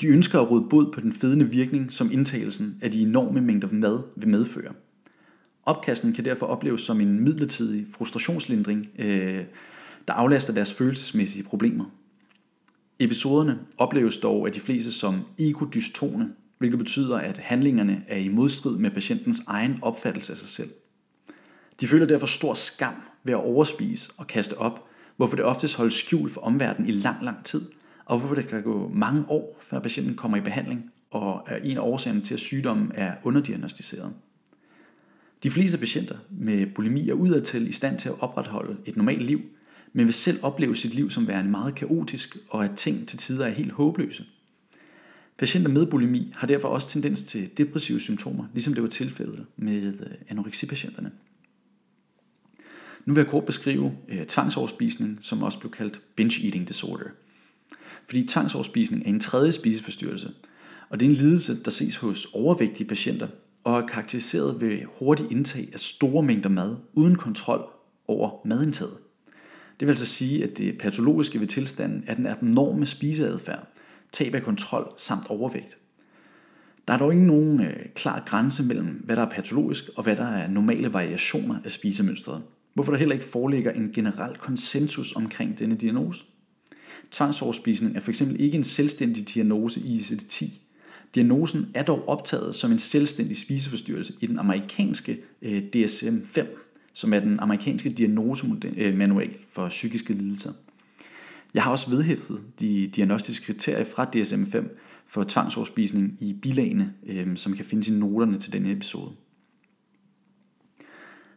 De 0.00 0.06
ønsker 0.06 0.40
at 0.40 0.50
råde 0.50 0.66
bod 0.70 0.92
på 0.92 1.00
den 1.00 1.12
fedende 1.12 1.50
virkning, 1.50 1.92
som 1.92 2.12
indtagelsen 2.12 2.78
af 2.82 2.90
de 2.90 3.02
enorme 3.02 3.40
mængder 3.40 3.68
mad 3.72 4.02
vil 4.16 4.28
medføre. 4.28 4.72
Opkasten 5.62 6.12
kan 6.12 6.24
derfor 6.24 6.46
opleves 6.46 6.80
som 6.80 7.00
en 7.00 7.20
midlertidig 7.20 7.86
frustrationslindring, 7.90 8.88
øh, 8.98 9.44
der 10.08 10.14
aflaster 10.14 10.52
deres 10.52 10.74
følelsesmæssige 10.74 11.44
problemer. 11.44 11.84
Episoderne 12.98 13.58
opleves 13.78 14.18
dog 14.18 14.46
af 14.46 14.52
de 14.52 14.60
fleste 14.60 14.92
som 14.92 15.20
ekodystone, 15.38 16.28
hvilket 16.58 16.78
betyder, 16.78 17.18
at 17.18 17.38
handlingerne 17.38 18.02
er 18.08 18.16
i 18.16 18.28
modstrid 18.28 18.78
med 18.78 18.90
patientens 18.90 19.42
egen 19.46 19.78
opfattelse 19.82 20.32
af 20.32 20.36
sig 20.38 20.48
selv. 20.48 20.70
De 21.80 21.88
føler 21.88 22.06
derfor 22.06 22.26
stor 22.26 22.54
skam 22.54 22.94
ved 23.24 23.34
at 23.34 23.40
overspise 23.40 24.12
og 24.16 24.26
kaste 24.26 24.58
op, 24.58 24.84
hvorfor 25.16 25.36
det 25.36 25.44
oftest 25.44 25.76
holdes 25.76 25.94
skjult 25.94 26.32
for 26.32 26.40
omverdenen 26.40 26.88
i 26.88 26.92
lang, 26.92 27.24
lang 27.24 27.44
tid, 27.44 27.62
og 28.04 28.18
hvorfor 28.18 28.34
det 28.34 28.46
kan 28.46 28.62
gå 28.62 28.90
mange 28.94 29.24
år, 29.28 29.60
før 29.66 29.78
patienten 29.78 30.14
kommer 30.14 30.36
i 30.36 30.40
behandling, 30.40 30.90
og 31.10 31.46
er 31.46 31.56
en 31.56 31.76
af 31.76 31.82
årsagerne 31.82 32.20
til, 32.20 32.34
at 32.34 32.40
sygdommen 32.40 32.92
er 32.94 33.14
underdiagnostiseret. 33.22 34.12
De 35.42 35.50
fleste 35.50 35.78
patienter 35.78 36.16
med 36.30 36.66
bulimi 36.66 37.08
er 37.08 37.14
udadtil 37.14 37.68
i 37.68 37.72
stand 37.72 37.98
til 37.98 38.08
at 38.08 38.14
opretholde 38.20 38.76
et 38.84 38.96
normalt 38.96 39.22
liv, 39.22 39.40
men 39.92 40.06
vil 40.06 40.14
selv 40.14 40.38
opleve 40.42 40.76
sit 40.76 40.94
liv 40.94 41.10
som 41.10 41.28
værende 41.28 41.50
meget 41.50 41.74
kaotisk, 41.74 42.36
og 42.48 42.64
at 42.64 42.70
ting 42.76 43.08
til 43.08 43.18
tider 43.18 43.46
er 43.46 43.50
helt 43.50 43.72
håbløse. 43.72 44.24
Patienter 45.38 45.70
med 45.70 45.86
bulimi 45.86 46.32
har 46.34 46.46
derfor 46.46 46.68
også 46.68 46.88
tendens 46.88 47.24
til 47.24 47.58
depressive 47.58 48.00
symptomer, 48.00 48.44
ligesom 48.52 48.74
det 48.74 48.82
var 48.82 48.88
tilfældet 48.88 49.46
med 49.56 49.82
øh, 50.00 50.14
anoreksipatienterne. 50.28 51.10
Nu 53.04 53.14
vil 53.14 53.20
jeg 53.20 53.30
kort 53.30 53.44
beskrive 53.44 53.92
øh, 54.08 54.26
tvangsoverspisning, 54.26 55.18
som 55.20 55.42
også 55.42 55.58
blev 55.58 55.70
kaldt 55.70 56.00
binge 56.16 56.44
eating 56.44 56.68
disorder. 56.68 57.04
Fordi 58.06 58.26
tvangsoverspisning 58.26 59.02
er 59.04 59.08
en 59.08 59.20
tredje 59.20 59.52
spiseforstyrrelse, 59.52 60.30
og 60.90 61.00
det 61.00 61.06
er 61.06 61.10
en 61.10 61.16
lidelse, 61.16 61.62
der 61.64 61.70
ses 61.70 61.96
hos 61.96 62.26
overvægtige 62.32 62.88
patienter 62.88 63.28
og 63.64 63.78
er 63.78 63.86
karakteriseret 63.86 64.60
ved 64.60 64.78
hurtig 64.98 65.30
indtag 65.30 65.68
af 65.72 65.80
store 65.80 66.22
mængder 66.22 66.48
mad 66.48 66.76
uden 66.92 67.14
kontrol 67.14 67.64
over 68.08 68.46
madindtaget. 68.46 68.98
Det 69.80 69.86
vil 69.86 69.92
altså 69.92 70.06
sige, 70.06 70.44
at 70.44 70.58
det 70.58 70.78
patologiske 70.78 71.40
ved 71.40 71.46
tilstanden 71.46 72.04
er 72.06 72.14
den 72.14 72.26
abnorme 72.26 72.86
spiseadfærd, 72.86 73.68
tab 74.12 74.34
af 74.34 74.42
kontrol 74.42 74.92
samt 74.96 75.26
overvægt. 75.26 75.78
Der 76.88 76.94
er 76.94 76.98
dog 76.98 77.12
ikke 77.12 77.26
nogen 77.26 77.62
øh, 77.62 77.76
klar 77.94 78.22
grænse 78.26 78.62
mellem, 78.62 78.86
hvad 79.04 79.16
der 79.16 79.22
er 79.22 79.30
patologisk 79.30 79.84
og 79.96 80.02
hvad 80.02 80.16
der 80.16 80.26
er 80.26 80.48
normale 80.48 80.92
variationer 80.92 81.58
af 81.64 81.70
spisemønstret. 81.70 82.42
Hvorfor 82.74 82.92
der 82.92 82.98
heller 82.98 83.14
ikke 83.14 83.26
foreligger 83.26 83.72
en 83.72 83.90
generel 83.92 84.36
konsensus 84.36 85.16
omkring 85.16 85.58
denne 85.58 85.74
diagnose. 85.74 86.24
Tvangsoverspisning 87.10 87.96
er 87.96 88.00
fx 88.00 88.20
ikke 88.20 88.56
en 88.56 88.64
selvstændig 88.64 89.28
diagnose 89.34 89.80
i 89.80 89.96
ICD-10. 89.96 90.44
Diagnosen 91.14 91.68
er 91.74 91.82
dog 91.82 92.08
optaget 92.08 92.54
som 92.54 92.72
en 92.72 92.78
selvstændig 92.78 93.36
spiseforstyrrelse 93.36 94.14
i 94.20 94.26
den 94.26 94.38
amerikanske 94.38 95.18
øh, 95.42 95.62
DSM-5, 95.76 96.46
som 96.92 97.12
er 97.12 97.20
den 97.20 97.40
amerikanske 97.40 97.90
diagnosemanual 97.90 99.28
øh, 99.28 99.34
for 99.52 99.68
psykiske 99.68 100.12
lidelser. 100.12 100.52
Jeg 101.54 101.62
har 101.62 101.70
også 101.70 101.90
vedhæftet 101.90 102.40
de 102.60 102.86
diagnostiske 102.86 103.46
kriterier 103.46 103.84
fra 103.84 104.10
DSM-5 104.16 104.68
for 105.08 105.24
tvangsoverspisning 105.28 106.16
i 106.20 106.32
bilagene, 106.32 106.92
øh, 107.06 107.36
som 107.36 107.56
kan 107.56 107.64
findes 107.64 107.88
i 107.88 107.92
noterne 107.92 108.38
til 108.38 108.52
denne 108.52 108.70
episode. 108.70 109.10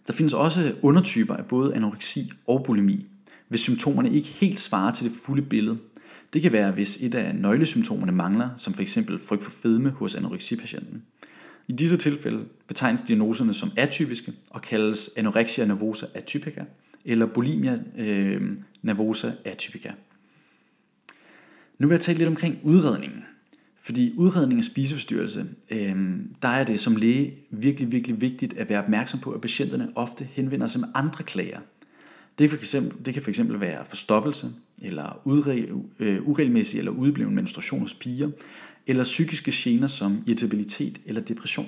Der 0.07 0.13
findes 0.13 0.33
også 0.33 0.75
undertyper 0.81 1.35
af 1.35 1.45
både 1.45 1.75
anoreksi 1.75 2.31
og 2.47 2.63
bulimi, 2.63 3.05
hvis 3.47 3.61
symptomerne 3.61 4.13
ikke 4.13 4.27
helt 4.27 4.59
svarer 4.59 4.91
til 4.91 5.09
det 5.09 5.17
fulde 5.25 5.41
billede. 5.41 5.77
Det 6.33 6.41
kan 6.41 6.51
være, 6.51 6.71
hvis 6.71 6.97
et 7.01 7.15
af 7.15 7.35
nøglesymptomerne 7.35 8.11
mangler, 8.11 8.49
som 8.57 8.73
f.eks. 8.73 8.97
frygt 9.23 9.43
for 9.43 9.51
fedme 9.51 9.89
hos 9.89 10.15
anoreksipatienten. 10.15 11.03
I 11.67 11.73
disse 11.73 11.97
tilfælde 11.97 12.45
betegnes 12.67 13.01
diagnoserne 13.01 13.53
som 13.53 13.71
atypiske 13.77 14.33
og 14.49 14.61
kaldes 14.61 15.09
anorexia 15.15 15.65
nervosa 15.65 16.05
atypica 16.13 16.65
eller 17.05 17.25
bulimia 17.25 17.79
øh, 17.97 18.41
nervosa 18.81 19.31
atypica. 19.45 19.91
Nu 21.79 21.87
vil 21.87 21.95
jeg 21.95 22.01
tale 22.01 22.17
lidt 22.17 22.29
omkring 22.29 22.59
udredningen. 22.63 23.25
Fordi 23.85 24.13
udredning 24.15 24.59
af 24.59 24.63
spiseforstyrrelse, 24.63 25.45
øh, 25.71 26.19
der 26.41 26.47
er 26.47 26.63
det 26.63 26.79
som 26.79 26.95
læge 26.95 27.33
virkelig, 27.51 27.91
virkelig 27.91 28.21
vigtigt 28.21 28.57
at 28.57 28.69
være 28.69 28.83
opmærksom 28.83 29.19
på, 29.19 29.31
at 29.31 29.41
patienterne 29.41 29.91
ofte 29.95 30.27
henvender 30.31 30.67
sig 30.67 30.81
med 30.81 30.89
andre 30.93 31.23
klager. 31.23 31.59
Det, 32.39 32.49
for 32.49 32.57
eksempel, 32.57 33.05
det 33.05 33.13
kan 33.13 33.23
fx 33.23 33.39
være 33.49 33.85
forstoppelse, 33.85 34.47
eller 34.81 35.21
udre, 35.23 35.67
øh, 35.99 36.27
uregelmæssig 36.27 36.77
eller 36.77 36.91
udebleven 36.91 37.35
menstruation 37.35 37.79
hos 37.79 37.93
piger, 37.93 38.29
eller 38.87 39.03
psykiske 39.03 39.51
gener 39.53 39.87
som 39.87 40.23
irritabilitet 40.27 41.01
eller 41.05 41.21
depression. 41.21 41.67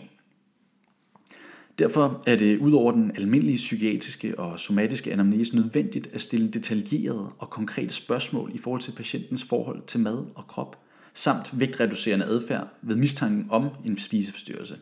Derfor 1.79 2.24
er 2.25 2.36
det 2.36 2.57
ud 2.57 2.71
over 2.71 2.91
den 2.91 3.12
almindelige 3.15 3.57
psykiatriske 3.57 4.39
og 4.39 4.59
somatiske 4.59 5.13
anamnese 5.13 5.55
nødvendigt 5.55 6.09
at 6.13 6.21
stille 6.21 6.47
detaljerede 6.47 7.29
og 7.38 7.50
konkrete 7.50 7.93
spørgsmål 7.93 8.51
i 8.53 8.57
forhold 8.57 8.81
til 8.81 8.91
patientens 8.91 9.43
forhold 9.43 9.81
til 9.88 10.00
mad 10.00 10.25
og 10.36 10.47
krop– 10.47 10.79
samt 11.17 11.59
vægtreducerende 11.59 12.25
adfærd 12.25 12.67
ved 12.81 12.95
mistanken 12.95 13.47
om 13.50 13.69
en 13.86 13.97
spiseforstyrrelse. 13.97 14.77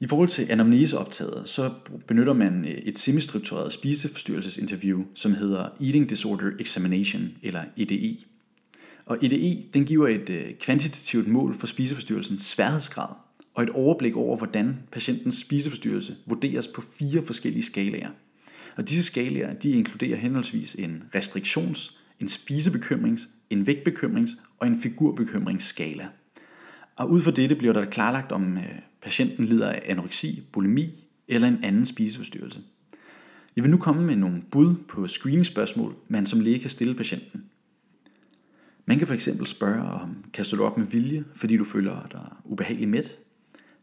I 0.00 0.06
forhold 0.06 0.28
til 0.28 0.46
anamneseoptaget, 0.50 1.48
så 1.48 1.72
benytter 2.06 2.32
man 2.32 2.64
øh, 2.64 2.70
et 2.70 2.98
semistruktureret 2.98 3.72
spiseforstyrrelsesinterview, 3.72 5.04
som 5.14 5.34
hedder 5.34 5.68
Eating 5.80 6.10
Disorder 6.10 6.50
Examination, 6.60 7.30
eller 7.42 7.64
EDE. 7.76 8.16
Og 9.06 9.18
EDE 9.24 9.64
den 9.74 9.84
giver 9.84 10.08
et 10.08 10.30
øh, 10.30 10.54
kvantitativt 10.60 11.28
mål 11.28 11.54
for 11.54 11.66
spiseforstyrrelsens 11.66 12.42
sværhedsgrad 12.42 13.14
og 13.54 13.62
et 13.62 13.70
overblik 13.70 14.16
over, 14.16 14.36
hvordan 14.36 14.76
patientens 14.92 15.34
spiseforstyrrelse 15.34 16.16
vurderes 16.26 16.68
på 16.68 16.82
fire 16.98 17.22
forskellige 17.26 17.62
skalaer. 17.62 18.10
Og 18.76 18.88
disse 18.88 19.02
skalaer 19.02 19.52
de 19.52 19.70
inkluderer 19.70 20.16
henholdsvis 20.16 20.74
en 20.74 21.02
restriktions-, 21.16 21.96
en 22.20 22.28
spisebekymrings-, 22.28 23.28
en 23.50 23.68
vægtbekymrings- 23.68 24.38
og 24.58 24.66
en 24.66 24.80
figurbekymringsskala. 24.80 26.08
Og 26.96 27.10
ud 27.10 27.20
fra 27.20 27.30
dette 27.30 27.56
bliver 27.56 27.72
der 27.72 27.84
klarlagt, 27.84 28.32
om 28.32 28.58
øh, 28.58 28.64
patienten 29.02 29.44
lider 29.44 29.70
af 29.70 29.82
anoreksi, 29.86 30.48
bulimi 30.52 31.04
eller 31.28 31.48
en 31.48 31.64
anden 31.64 31.86
spiseforstyrrelse. 31.86 32.60
Jeg 33.56 33.64
vil 33.64 33.70
nu 33.70 33.76
komme 33.76 34.02
med 34.02 34.16
nogle 34.16 34.42
bud 34.50 34.74
på 34.88 35.06
screeningspørgsmål, 35.06 35.94
man 36.08 36.26
som 36.26 36.40
læge 36.40 36.58
kan 36.58 36.70
stille 36.70 36.94
patienten. 36.94 37.44
Man 38.86 38.98
kan 38.98 39.06
fx 39.06 39.28
spørge 39.44 39.82
om, 39.82 40.24
kaster 40.32 40.56
du 40.56 40.64
op 40.64 40.78
med 40.78 40.86
vilje, 40.86 41.24
fordi 41.34 41.56
du 41.56 41.64
føler 41.64 42.08
dig 42.12 42.32
ubehageligt 42.44 42.90
mæt? 42.90 43.18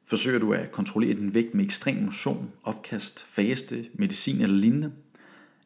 Forsøger 0.06 0.40
du 0.40 0.54
at 0.54 0.72
kontrollere 0.72 1.16
din 1.16 1.34
vægt 1.34 1.56
med 1.56 1.66
ekstrem 1.66 1.96
motion, 1.96 2.52
opkast, 2.64 3.26
faste, 3.26 3.86
medicin 3.94 4.42
eller 4.42 4.58
lignende? 4.58 4.92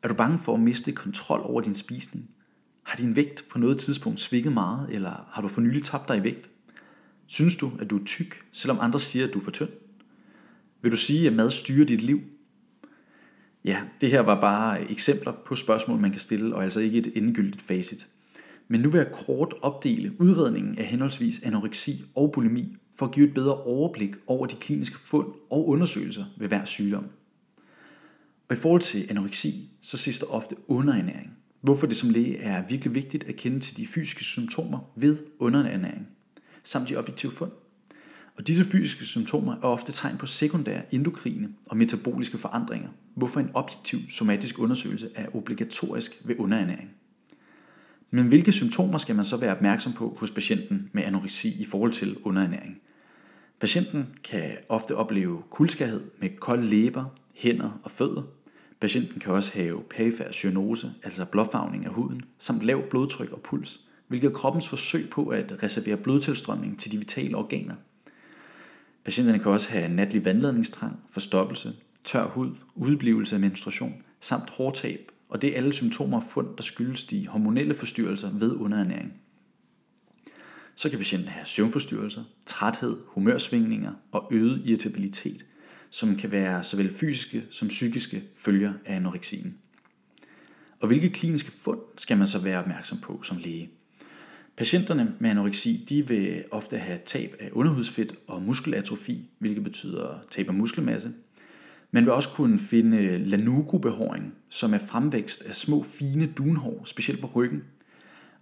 Er 0.04 0.08
du 0.08 0.14
bange 0.14 0.40
for 0.40 0.54
at 0.54 0.60
miste 0.60 0.92
kontrol 0.92 1.40
over 1.44 1.62
din 1.62 1.76
spisning? 1.76 2.30
Har 2.88 2.98
din 2.98 3.16
vægt 3.16 3.46
på 3.50 3.60
noget 3.60 3.78
tidspunkt 3.78 4.20
svinget 4.20 4.54
meget, 4.54 4.90
eller 4.90 5.30
har 5.32 5.42
du 5.42 5.48
for 5.48 5.62
nylig 5.62 5.84
tabt 5.84 6.08
dig 6.08 6.18
i 6.18 6.24
vægt? 6.24 6.50
Synes 7.26 7.56
du, 7.56 7.72
at 7.80 7.90
du 7.90 7.98
er 7.98 8.06
tyk, 8.06 8.44
selvom 8.52 8.78
andre 8.82 9.00
siger, 9.00 9.28
at 9.28 9.34
du 9.34 9.40
er 9.40 9.44
for 9.44 9.52
tynd? 9.52 9.70
Vil 10.82 10.92
du 10.92 10.98
sige, 10.98 11.28
at 11.28 11.34
mad 11.34 11.52
styrer 11.52 11.86
dit 11.86 12.02
liv? 12.02 12.22
Ja, 13.66 13.82
det 14.02 14.12
her 14.12 14.20
var 14.20 14.42
bare 14.42 14.92
eksempler 14.92 15.32
på 15.32 15.56
spørgsmål, 15.56 16.00
man 16.00 16.12
kan 16.12 16.20
stille, 16.20 16.56
og 16.56 16.64
altså 16.64 16.80
ikke 16.80 16.98
et 16.98 17.12
endegyldigt 17.16 17.62
facit. 17.62 18.08
Men 18.68 18.82
nu 18.82 18.90
vil 18.90 18.98
jeg 18.98 19.12
kort 19.12 19.54
opdele 19.62 20.22
udredningen 20.22 20.78
af 20.78 20.86
henholdsvis 20.86 21.42
anoreksi 21.44 22.04
og 22.16 22.32
bulimi, 22.32 22.78
for 22.96 23.06
at 23.06 23.12
give 23.12 23.28
et 23.28 23.34
bedre 23.34 23.56
overblik 23.56 24.16
over 24.28 24.46
de 24.46 24.56
kliniske 24.56 25.00
fund 25.00 25.28
og 25.50 25.68
undersøgelser 25.68 26.26
ved 26.38 26.48
hver 26.48 26.66
sygdom. 26.66 27.06
Og 28.50 28.56
i 28.56 28.60
forhold 28.60 28.82
til 28.82 29.08
anoreksi, 29.10 29.70
så 29.82 29.98
ses 29.98 30.20
der 30.20 30.26
ofte 30.26 30.56
underernæring, 30.68 31.38
hvorfor 31.62 31.88
det 31.88 31.98
som 31.98 32.10
læge 32.10 32.38
er 32.38 32.68
virkelig 32.68 32.96
vigtigt 32.96 33.24
at 33.24 33.36
kende 33.36 33.60
til 33.60 33.78
de 33.78 33.88
fysiske 33.88 34.24
symptomer 34.24 34.80
ved 34.96 35.18
underernæring, 35.40 36.08
samt 36.64 36.90
de 36.90 36.98
objektive 36.98 37.32
fund. 37.32 37.52
Og 38.38 38.48
disse 38.48 38.66
fysiske 38.66 39.06
symptomer 39.06 39.54
er 39.54 39.62
ofte 39.62 39.92
tegn 39.92 40.18
på 40.18 40.26
sekundære 40.26 40.96
endokrine 40.96 41.50
og 41.70 41.78
metaboliske 41.78 42.38
forandringer, 42.38 42.90
hvorfor 43.16 43.40
en 43.40 43.52
objektiv 43.54 44.00
somatisk 44.10 44.60
undersøgelse 44.60 45.10
er 45.16 45.36
obligatorisk 45.36 46.22
ved 46.26 46.36
underernæring. 46.40 46.90
Men 48.12 48.28
hvilke 48.28 48.52
symptomer 48.52 48.98
skal 48.98 49.16
man 49.16 49.26
så 49.26 49.38
være 49.38 49.56
opmærksom 49.56 49.94
på 49.94 50.18
hos 50.20 50.32
patienten 50.32 50.90
med 50.94 51.04
anoreksi 51.04 51.62
i 51.62 51.66
forhold 51.66 51.92
til 51.92 52.18
underernæring? 52.24 52.82
Patienten 53.60 54.06
kan 54.24 54.58
ofte 54.70 54.96
opleve 54.96 55.42
kuldskærhed 55.50 56.02
med 56.20 56.30
kolde 56.40 56.66
læber, 56.66 57.06
hænder 57.34 57.80
og 57.84 57.92
fødder. 57.92 58.24
Patienten 58.80 59.20
kan 59.20 59.34
også 59.34 59.54
have 59.54 59.84
perifær 59.90 60.32
cyanose, 60.32 60.94
altså 61.04 61.26
blåfarvning 61.26 61.86
af 61.86 61.92
huden, 61.92 62.22
samt 62.38 62.62
lav 62.64 62.90
blodtryk 62.90 63.32
og 63.32 63.42
puls, 63.42 63.82
hvilket 64.08 64.28
er 64.28 64.34
kroppens 64.34 64.70
forsøg 64.70 65.10
på 65.10 65.28
at 65.28 65.64
reservere 65.64 65.98
blodtilstrømning 65.98 66.80
til 66.80 66.92
de 66.92 66.98
vitale 66.98 67.38
organer. 67.38 67.76
Patienterne 69.06 69.40
kan 69.40 69.52
også 69.52 69.72
have 69.72 69.90
natlig 69.90 70.26
vandladningstrang, 70.26 71.00
forstoppelse, 71.10 71.74
tør 72.04 72.28
hud, 72.28 72.52
udblivelse 72.76 73.36
af 73.36 73.40
menstruation, 73.40 74.04
samt 74.20 74.50
hårtab, 74.50 75.12
og 75.30 75.42
det 75.42 75.50
er 75.50 75.58
alle 75.58 75.74
symptomer 75.74 76.18
og 76.18 76.24
fund, 76.30 76.48
der 76.58 76.64
skyldes 76.64 77.04
de 77.04 77.28
hormonelle 77.28 77.74
forstyrrelser 77.76 78.30
ved 78.34 78.52
underernæring. 78.56 79.14
Så 80.76 80.90
kan 80.90 80.98
patienten 80.98 81.30
have 81.30 81.46
søvnforstyrrelser, 81.46 82.24
træthed, 82.46 82.98
humørsvingninger 83.08 83.92
og 84.12 84.28
øget 84.32 84.62
irritabilitet, 84.66 85.46
som 85.90 86.16
kan 86.16 86.32
være 86.32 86.64
såvel 86.64 86.94
fysiske 86.94 87.44
som 87.50 87.68
psykiske 87.68 88.24
følger 88.38 88.74
af 88.86 88.96
anoreksien. 88.96 89.58
Og 90.80 90.88
hvilke 90.88 91.10
kliniske 91.10 91.52
fund 91.52 91.80
skal 91.98 92.18
man 92.18 92.28
så 92.28 92.40
være 92.40 92.60
opmærksom 92.60 92.98
på 92.98 93.24
som 93.24 93.38
læge? 93.38 93.70
Patienterne 94.58 95.16
med 95.20 95.30
anoreksi 95.30 95.86
de 95.90 96.08
vil 96.08 96.44
ofte 96.52 96.78
have 96.78 97.00
tab 97.06 97.36
af 97.40 97.50
underhudsfedt 97.52 98.14
og 98.28 98.42
muskelatrofi, 98.42 99.30
hvilket 99.40 99.64
betyder 99.64 100.20
tab 100.32 100.48
af 100.48 100.54
muskelmasse. 100.54 101.12
Man 101.92 102.04
vil 102.04 102.14
også 102.14 102.30
kunne 102.30 102.60
finde 102.60 103.18
lanugo-behåring, 103.18 104.34
som 104.50 104.74
er 104.74 104.78
fremvækst 104.78 105.42
af 105.42 105.56
små 105.56 105.84
fine 105.84 106.34
dunhår, 106.38 106.84
specielt 106.86 107.22
på 107.22 107.28
ryggen, 107.36 107.64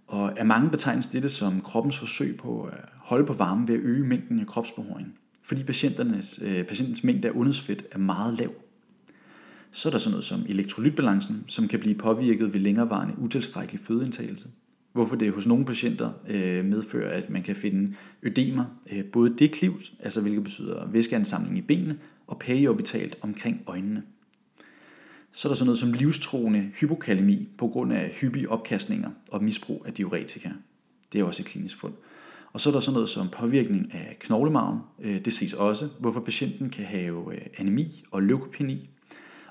og 0.06 0.38
af 0.38 0.46
mange 0.46 0.70
betegnes 0.70 1.06
dette 1.06 1.28
som 1.28 1.60
kroppens 1.60 1.98
forsøg 1.98 2.36
på 2.36 2.62
at 2.62 2.80
holde 2.96 3.26
på 3.26 3.32
varme 3.32 3.68
ved 3.68 3.74
at 3.74 3.80
øge 3.80 4.06
mængden 4.06 4.40
af 4.40 4.46
kropsbehåring, 4.46 5.14
fordi 5.46 5.62
patienternes, 5.62 6.40
øh, 6.42 6.64
patientens 6.64 7.04
mængde 7.04 7.28
af 7.28 7.32
undersfedt 7.32 7.84
er 7.92 7.98
meget 7.98 8.38
lav. 8.38 8.52
Så 9.70 9.88
er 9.88 9.90
der 9.90 9.98
sådan 9.98 10.10
noget 10.10 10.24
som 10.24 10.40
elektrolytbalancen, 10.48 11.44
som 11.46 11.68
kan 11.68 11.80
blive 11.80 11.94
påvirket 11.94 12.52
ved 12.52 12.60
længerevarende 12.60 13.14
utilstrækkelig 13.18 13.80
fødeindtagelse. 13.80 14.48
Hvorfor 14.92 15.16
det 15.16 15.32
hos 15.32 15.46
nogle 15.46 15.64
patienter 15.64 16.10
øh, 16.28 16.64
medfører, 16.64 17.10
at 17.10 17.30
man 17.30 17.42
kan 17.42 17.56
finde 17.56 17.94
ødemer, 18.22 18.64
øh, 18.92 19.04
både 19.04 19.34
deklivt, 19.38 19.92
altså 20.00 20.20
hvilket 20.20 20.44
betyder 20.44 20.86
væskeansamling 20.86 21.58
i 21.58 21.60
benene, 21.60 21.98
og 22.26 22.38
periorbitalt 22.38 23.16
omkring 23.20 23.62
øjnene. 23.66 24.02
Så 25.32 25.48
er 25.48 25.50
der 25.50 25.54
sådan 25.54 25.66
noget 25.66 25.78
som 25.78 25.92
livstruende 25.92 26.70
hypokalemi 26.80 27.48
på 27.58 27.68
grund 27.68 27.92
af 27.92 28.10
hyppige 28.20 28.50
opkastninger 28.50 29.10
og 29.32 29.44
misbrug 29.44 29.84
af 29.86 29.92
diuretika. 29.92 30.50
Det 31.12 31.20
er 31.20 31.24
også 31.24 31.42
et 31.42 31.46
klinisk 31.46 31.78
fund. 31.78 31.94
Og 32.56 32.60
så 32.60 32.70
er 32.70 32.72
der 32.72 32.80
sådan 32.80 32.92
noget 32.92 33.08
som 33.08 33.28
påvirkning 33.28 33.94
af 33.94 34.16
knoglemarven. 34.20 34.80
Øh, 35.02 35.24
det 35.24 35.32
ses 35.32 35.52
også, 35.52 35.88
hvorfor 35.98 36.20
patienten 36.20 36.70
kan 36.70 36.84
have 36.84 37.34
øh, 37.34 37.40
anemi 37.58 38.04
og 38.10 38.22
leukopeni. 38.22 38.90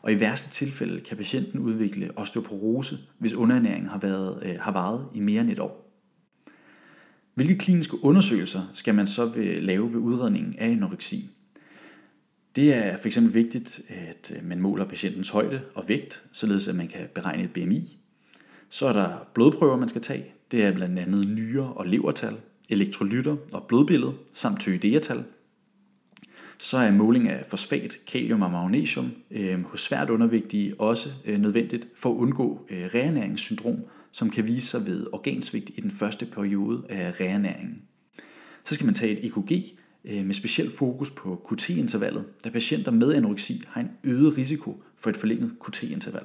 Og 0.01 0.11
i 0.11 0.19
værste 0.19 0.49
tilfælde 0.49 1.01
kan 1.01 1.17
patienten 1.17 1.59
udvikle 1.59 2.09
osteoporose, 2.15 2.97
hvis 3.17 3.33
underernæringen 3.33 3.89
har, 3.89 3.97
været, 3.97 4.43
øh, 4.45 4.55
har 4.59 4.71
varet 4.71 5.05
i 5.13 5.19
mere 5.19 5.41
end 5.41 5.49
et 5.49 5.59
år. 5.59 5.91
Hvilke 7.33 7.57
kliniske 7.57 8.03
undersøgelser 8.03 8.61
skal 8.73 8.95
man 8.95 9.07
så 9.07 9.31
lave 9.61 9.93
ved 9.93 9.99
udredningen 9.99 10.55
af 10.57 10.69
anoreksi? 10.69 11.29
Det 12.55 12.73
er 12.73 12.97
fx 12.97 13.17
vigtigt, 13.21 13.81
at 13.89 14.33
man 14.43 14.61
måler 14.61 14.85
patientens 14.85 15.29
højde 15.29 15.61
og 15.75 15.83
vægt, 15.87 16.23
således 16.31 16.67
at 16.67 16.75
man 16.75 16.87
kan 16.87 17.07
beregne 17.15 17.43
et 17.43 17.53
BMI. 17.53 17.97
Så 18.69 18.87
er 18.87 18.93
der 18.93 19.27
blodprøver, 19.33 19.77
man 19.77 19.89
skal 19.89 20.01
tage. 20.01 20.25
Det 20.51 20.63
er 20.63 20.71
blandt 20.71 20.99
andet 20.99 21.27
nyre- 21.27 21.73
og 21.73 21.87
levertal, 21.87 22.37
elektrolytter 22.69 23.35
og 23.53 23.63
blodbillede, 23.63 24.13
samt 24.31 24.59
tyredeatal. 24.59 25.23
Så 26.57 26.77
er 26.77 26.91
måling 26.91 27.29
af 27.29 27.45
fosfat, 27.45 27.97
kalium 28.07 28.41
og 28.41 28.51
magnesium 28.51 29.11
øh, 29.31 29.63
hos 29.63 29.81
svært 29.81 30.09
undervægtige 30.09 30.81
også 30.81 31.09
øh, 31.25 31.39
nødvendigt 31.39 31.87
for 31.95 32.09
at 32.09 32.15
undgå 32.17 32.67
øh, 32.69 32.85
reernæringssyndrom, 32.85 33.77
som 34.11 34.29
kan 34.29 34.47
vise 34.47 34.67
sig 34.67 34.85
ved 34.85 35.07
organsvigt 35.13 35.71
i 35.77 35.81
den 35.81 35.91
første 35.91 36.25
periode 36.25 36.83
af 36.89 37.19
reernæringen. 37.19 37.81
Så 38.63 38.75
skal 38.75 38.85
man 38.85 38.95
tage 38.95 39.11
et 39.11 39.25
EKG, 39.25 39.77
Øh, 40.07 40.25
med 40.25 40.33
speciel 40.33 40.71
fokus 40.71 41.11
på 41.11 41.47
QT-intervallet, 41.49 42.25
da 42.43 42.49
patienter 42.49 42.91
med 42.91 43.13
anoreksi 43.13 43.61
har 43.67 43.81
en 43.81 43.91
øget 44.03 44.37
risiko 44.37 44.83
for 44.97 45.09
et 45.09 45.17
forlænget 45.17 45.55
QT-interval. 45.65 46.23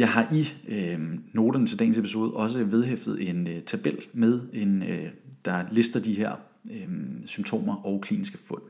Jeg 0.00 0.08
har 0.08 0.34
i 0.34 0.54
øh, 0.68 0.98
noterne 1.32 1.66
til 1.66 1.78
dagens 1.78 1.98
episode 1.98 2.32
også 2.32 2.64
vedhæftet 2.64 3.28
en 3.28 3.48
øh, 3.48 3.62
tabel 3.62 3.98
med, 4.12 4.40
en, 4.52 4.82
øh, 4.82 5.08
der 5.44 5.64
lister 5.72 6.00
de 6.00 6.14
her 6.14 6.36
øh, 6.72 6.88
symptomer 7.24 7.86
og 7.86 8.00
kliniske 8.00 8.38
fund. 8.38 8.62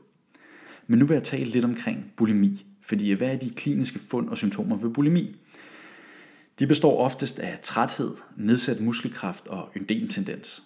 Men 0.87 0.99
nu 0.99 1.05
vil 1.05 1.13
jeg 1.13 1.23
tale 1.23 1.45
lidt 1.45 1.65
omkring 1.65 2.13
bulimi, 2.17 2.65
fordi 2.81 3.11
hvad 3.11 3.27
er 3.27 3.37
de 3.37 3.49
kliniske 3.49 3.99
fund 3.99 4.29
og 4.29 4.37
symptomer 4.37 4.75
ved 4.77 4.89
bulimi? 4.89 5.35
De 6.59 6.67
består 6.67 6.97
oftest 6.97 7.39
af 7.39 7.59
træthed, 7.61 8.11
nedsat 8.37 8.81
muskelkraft 8.81 9.47
og 9.47 9.69
ødemtendens 9.75 10.63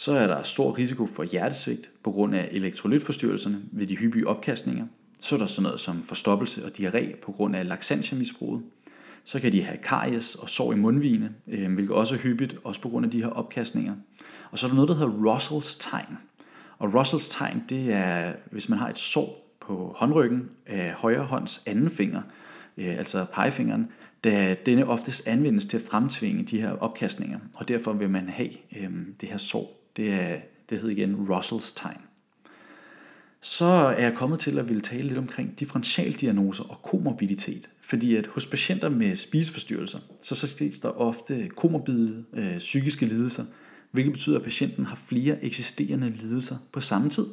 så 0.00 0.12
er 0.12 0.26
der 0.26 0.42
stor 0.42 0.78
risiko 0.78 1.06
for 1.06 1.24
hjertesvigt 1.24 1.90
på 2.02 2.10
grund 2.10 2.34
af 2.34 2.48
elektrolytforstyrrelserne 2.52 3.62
ved 3.72 3.86
de 3.86 3.96
hyppige 3.96 4.28
opkastninger. 4.28 4.86
Så 5.20 5.34
er 5.34 5.38
der 5.38 5.46
sådan 5.46 5.62
noget 5.62 5.80
som 5.80 6.02
forstoppelse 6.02 6.64
og 6.64 6.70
diarré 6.78 7.16
på 7.22 7.32
grund 7.32 7.56
af 7.56 7.68
laxantiamisbruget. 7.68 8.62
Så 9.24 9.40
kan 9.40 9.52
de 9.52 9.62
have 9.62 9.78
karies 9.78 10.34
og 10.34 10.48
sår 10.48 10.72
i 10.72 10.76
mundvigene, 10.76 11.32
øh, 11.48 11.72
hvilket 11.72 11.96
også 11.96 12.14
er 12.14 12.18
hyppigt, 12.18 12.56
også 12.64 12.80
på 12.80 12.88
grund 12.88 13.06
af 13.06 13.12
de 13.12 13.22
her 13.22 13.28
opkastninger. 13.28 13.94
Og 14.50 14.58
så 14.58 14.66
er 14.66 14.68
der 14.68 14.74
noget, 14.74 14.88
der 14.88 14.94
hedder 14.94 15.32
Russells 15.32 15.76
tegn. 15.76 16.18
Og 16.78 16.94
Russells 16.94 17.28
tegn, 17.28 17.62
det 17.68 17.92
er, 17.92 18.32
hvis 18.50 18.68
man 18.68 18.78
har 18.78 18.88
et 18.88 18.98
sår 18.98 19.56
på 19.60 19.94
håndryggen 19.96 20.50
af 20.66 20.92
højre 20.92 21.24
hånds 21.24 21.62
anden 21.66 21.90
finger, 21.90 22.22
øh, 22.76 22.98
altså 22.98 23.26
pegefingeren, 23.32 23.88
da 24.24 24.56
denne 24.66 24.86
oftest 24.86 25.26
anvendes 25.26 25.66
til 25.66 25.76
at 25.76 25.82
fremtvinge 25.90 26.42
de 26.42 26.60
her 26.60 26.72
opkastninger, 26.72 27.38
og 27.54 27.68
derfor 27.68 27.92
vil 27.92 28.10
man 28.10 28.28
have 28.28 28.50
øh, 28.76 28.90
det 29.20 29.28
her 29.28 29.36
sår 29.36 29.80
det, 29.96 30.14
er, 30.14 30.36
det 30.70 30.78
hedder 30.78 30.96
igen 30.96 31.16
Russells 31.30 31.72
tegn. 31.72 32.00
Så 33.42 33.64
er 33.64 34.02
jeg 34.02 34.14
kommet 34.14 34.40
til 34.40 34.58
at 34.58 34.68
ville 34.68 34.82
tale 34.82 35.02
lidt 35.02 35.18
omkring 35.18 35.58
differentialdiagnoser 35.58 36.64
og 36.64 36.82
komorbiditet. 36.82 37.70
Fordi 37.80 38.16
at 38.16 38.26
hos 38.26 38.46
patienter 38.46 38.88
med 38.88 39.16
spiseforstyrrelser, 39.16 39.98
så, 40.22 40.34
så 40.34 40.46
ses 40.46 40.80
der 40.80 40.88
ofte 40.88 41.48
komorbide 41.56 42.24
øh, 42.32 42.58
psykiske 42.58 43.06
lidelser, 43.06 43.44
hvilket 43.90 44.12
betyder, 44.12 44.36
at 44.36 44.42
patienten 44.42 44.84
har 44.84 45.02
flere 45.06 45.44
eksisterende 45.44 46.10
lidelser 46.10 46.56
på 46.72 46.80
samme 46.80 47.10
tid. 47.10 47.26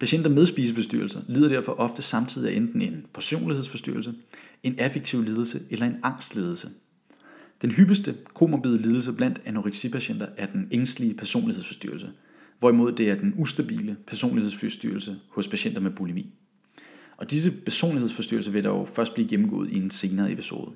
Patienter 0.00 0.30
med 0.30 0.46
spiseforstyrrelser 0.46 1.20
lider 1.28 1.48
derfor 1.48 1.72
ofte 1.72 2.02
samtidig 2.02 2.52
af 2.52 2.56
enten 2.56 2.82
en 2.82 3.06
personlighedsforstyrrelse, 3.14 4.14
en 4.62 4.78
affektiv 4.78 5.22
lidelse 5.22 5.60
eller 5.70 5.86
en 5.86 5.96
angstlidelse. 6.02 6.68
Den 7.62 7.70
hyppigste 7.70 8.14
komorbide 8.34 8.82
lidelse 8.82 9.12
blandt 9.12 9.40
anoreksipatienter 9.44 10.26
er 10.36 10.46
den 10.46 10.68
ængstlige 10.70 11.14
personlighedsforstyrrelse, 11.14 12.08
hvorimod 12.62 12.92
det 12.92 13.10
er 13.10 13.14
den 13.14 13.34
ustabile 13.36 13.96
personlighedsforstyrrelse 14.06 15.16
hos 15.28 15.48
patienter 15.48 15.80
med 15.80 15.90
bulimi. 15.90 16.32
Og 17.16 17.30
disse 17.30 17.50
personlighedsforstyrrelser 17.50 18.50
vil 18.50 18.64
dog 18.64 18.88
først 18.88 19.14
blive 19.14 19.28
gennemgået 19.28 19.72
i 19.72 19.76
en 19.76 19.90
senere 19.90 20.32
episode. 20.32 20.70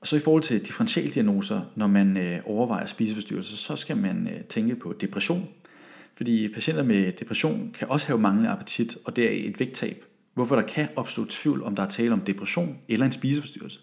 Og 0.00 0.06
så 0.06 0.16
i 0.16 0.20
forhold 0.20 0.42
til 0.42 0.66
differentialdiagnoser, 0.66 1.60
når 1.76 1.86
man 1.86 2.16
øh, 2.16 2.40
overvejer 2.44 2.86
spiseforstyrrelser, 2.86 3.56
så 3.56 3.76
skal 3.76 3.96
man 3.96 4.28
øh, 4.28 4.44
tænke 4.44 4.76
på 4.76 4.92
depression. 4.92 5.48
Fordi 6.16 6.48
patienter 6.48 6.82
med 6.82 7.12
depression 7.12 7.70
kan 7.78 7.88
også 7.88 8.06
have 8.06 8.18
manglende 8.18 8.50
appetit, 8.50 8.98
og 9.04 9.16
deraf 9.16 9.42
et 9.44 9.60
vægttab, 9.60 10.04
hvorfor 10.34 10.56
der 10.56 10.62
kan 10.62 10.88
opstå 10.96 11.24
tvivl, 11.24 11.62
om 11.62 11.76
der 11.76 11.82
er 11.82 11.88
tale 11.88 12.12
om 12.12 12.20
depression 12.20 12.78
eller 12.88 13.06
en 13.06 13.12
spiseforstyrrelse. 13.12 13.80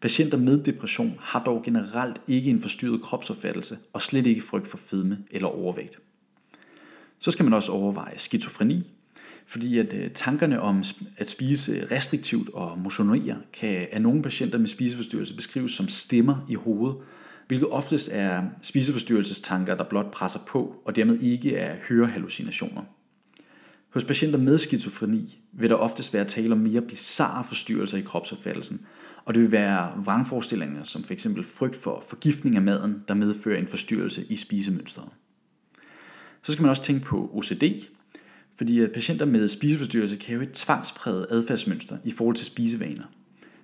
Patienter 0.00 0.38
med 0.38 0.64
depression 0.64 1.18
har 1.20 1.44
dog 1.44 1.62
generelt 1.64 2.20
ikke 2.28 2.50
en 2.50 2.62
forstyrret 2.62 3.02
kropsopfattelse 3.02 3.78
og 3.92 4.02
slet 4.02 4.26
ikke 4.26 4.42
frygt 4.42 4.68
for 4.68 4.76
fedme 4.76 5.18
eller 5.30 5.48
overvægt. 5.48 5.98
Så 7.18 7.30
skal 7.30 7.44
man 7.44 7.54
også 7.54 7.72
overveje 7.72 8.18
skizofreni, 8.18 8.92
fordi 9.46 9.78
at 9.78 9.94
øh, 9.94 10.10
tankerne 10.10 10.60
om 10.60 10.82
at 11.16 11.30
spise 11.30 11.88
restriktivt 11.90 12.48
og 12.48 12.78
motionere 12.78 13.36
kan 13.52 13.86
af 13.92 14.02
nogle 14.02 14.22
patienter 14.22 14.58
med 14.58 14.66
spiseforstyrrelse 14.66 15.36
beskrives 15.36 15.72
som 15.72 15.88
stemmer 15.88 16.36
i 16.48 16.54
hovedet, 16.54 16.96
hvilket 17.48 17.68
oftest 17.68 18.08
er 18.12 18.42
spiseforstyrrelsestanker, 18.62 19.76
der 19.76 19.84
blot 19.84 20.10
presser 20.10 20.40
på, 20.48 20.82
og 20.84 20.96
dermed 20.96 21.20
ikke 21.20 21.56
er 21.56 21.76
hørehallucinationer. 21.88 22.82
Hos 23.90 24.04
patienter 24.04 24.38
med 24.38 24.58
skizofreni 24.58 25.40
vil 25.52 25.70
der 25.70 25.76
oftest 25.76 26.14
være 26.14 26.24
tale 26.24 26.52
om 26.52 26.58
mere 26.58 26.80
bizarre 26.80 27.44
forstyrrelser 27.44 27.98
i 27.98 28.00
kropsopfattelsen, 28.00 28.86
og 29.24 29.34
det 29.34 29.42
vil 29.42 29.52
være 29.52 29.92
vrangforestillinger 30.04 30.82
som 30.82 31.04
f.eks. 31.04 31.26
frygt 31.44 31.76
for 31.76 32.04
forgiftning 32.08 32.56
af 32.56 32.62
maden, 32.62 33.04
der 33.08 33.14
medfører 33.14 33.58
en 33.58 33.66
forstyrrelse 33.66 34.24
i 34.28 34.36
spisemønstret. 34.36 35.08
Så 36.42 36.52
skal 36.52 36.62
man 36.62 36.70
også 36.70 36.82
tænke 36.82 37.04
på 37.04 37.30
OCD, 37.34 37.64
fordi 38.56 38.78
øh, 38.78 38.90
patienter 38.90 39.26
med 39.26 39.48
spiseforstyrrelse 39.48 40.16
kan 40.16 40.36
have 40.36 40.48
et 40.48 40.54
tvangspræget 40.54 41.26
adfærdsmønster 41.30 41.98
i 42.04 42.10
forhold 42.10 42.36
til 42.36 42.46
spisevaner. 42.46 43.04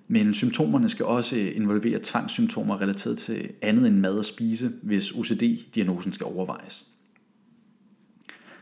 Men 0.07 0.33
symptomerne 0.33 0.89
skal 0.89 1.05
også 1.05 1.35
øh, 1.35 1.55
involvere 1.55 1.99
tvangssymptomer 2.03 2.81
relateret 2.81 3.17
til 3.17 3.49
andet 3.61 3.87
end 3.87 3.97
mad 3.97 4.17
og 4.17 4.25
spise, 4.25 4.71
hvis 4.83 5.11
OCD-diagnosen 5.11 6.13
skal 6.13 6.25
overvejes. 6.25 6.85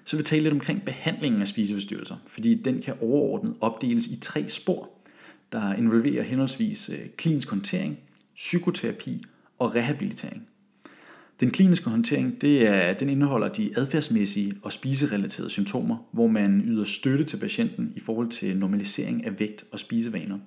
Så 0.05 0.15
vil 0.15 0.19
vi 0.19 0.27
tale 0.27 0.43
lidt 0.43 0.53
omkring 0.53 0.81
behandlingen 0.85 1.41
af 1.41 1.47
spiseforstyrrelser, 1.47 2.15
fordi 2.27 2.53
den 2.53 2.81
kan 2.81 2.93
overordnet 3.01 3.55
opdeles 3.61 4.07
i 4.07 4.19
tre 4.21 4.49
spor, 4.49 4.89
der 5.51 5.73
involverer 5.73 6.23
henholdsvis 6.23 6.89
øh, 6.89 7.09
klinisk 7.17 7.49
håndtering, 7.49 7.99
psykoterapi 8.35 9.23
og 9.59 9.75
rehabilitering. 9.75 10.47
Den 11.39 11.51
kliniske 11.51 11.89
håndtering 11.89 12.41
det 12.41 12.67
er, 12.67 12.93
den 12.93 13.09
indeholder 13.09 13.47
de 13.47 13.71
adfærdsmæssige 13.77 14.53
og 14.61 14.71
spiserelaterede 14.71 15.49
symptomer, 15.49 15.97
hvor 16.11 16.27
man 16.27 16.61
yder 16.65 16.83
støtte 16.83 17.23
til 17.23 17.37
patienten 17.37 17.93
i 17.95 17.99
forhold 17.99 18.29
til 18.29 18.57
normalisering 18.57 19.25
af 19.25 19.39
vægt 19.39 19.63
og 19.71 19.79
spisevaner. 19.79 20.39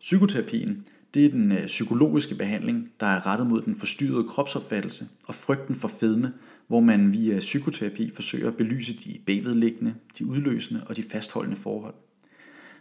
Psykoterapien 0.00 0.86
det 1.14 1.24
er 1.24 1.28
den 1.28 1.52
øh, 1.52 1.66
psykologiske 1.66 2.34
behandling, 2.34 2.90
der 3.00 3.06
er 3.06 3.26
rettet 3.26 3.46
mod 3.46 3.62
den 3.62 3.76
forstyrrede 3.76 4.28
kropsopfattelse 4.28 5.06
og 5.26 5.34
frygten 5.34 5.74
for 5.74 5.88
fedme, 5.88 6.32
hvor 6.68 6.80
man 6.80 7.12
via 7.12 7.38
psykoterapi 7.38 8.10
forsøger 8.14 8.48
at 8.48 8.56
belyse 8.56 8.96
de 8.96 9.18
bagvedliggende, 9.26 9.94
de 10.18 10.26
udløsende 10.26 10.84
og 10.86 10.96
de 10.96 11.02
fastholdende 11.02 11.56
forhold. 11.56 11.94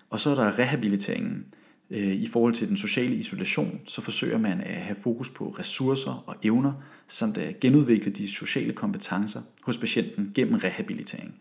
Og 0.09 0.19
så 0.19 0.29
er 0.29 0.35
der 0.35 0.59
rehabiliteringen. 0.59 1.45
Øh, 1.89 2.13
I 2.13 2.27
forhold 2.27 2.53
til 2.53 2.67
den 2.67 2.77
sociale 2.77 3.15
isolation, 3.15 3.79
så 3.85 4.01
forsøger 4.01 4.37
man 4.37 4.61
at 4.61 4.81
have 4.81 4.97
fokus 5.03 5.29
på 5.29 5.55
ressourcer 5.59 6.23
og 6.27 6.35
evner, 6.43 6.73
samt 7.07 7.37
at 7.37 7.59
genudvikle 7.59 8.11
de 8.11 8.27
sociale 8.27 8.73
kompetencer 8.73 9.41
hos 9.63 9.77
patienten 9.77 10.31
gennem 10.35 10.55
rehabilitering. 10.55 11.35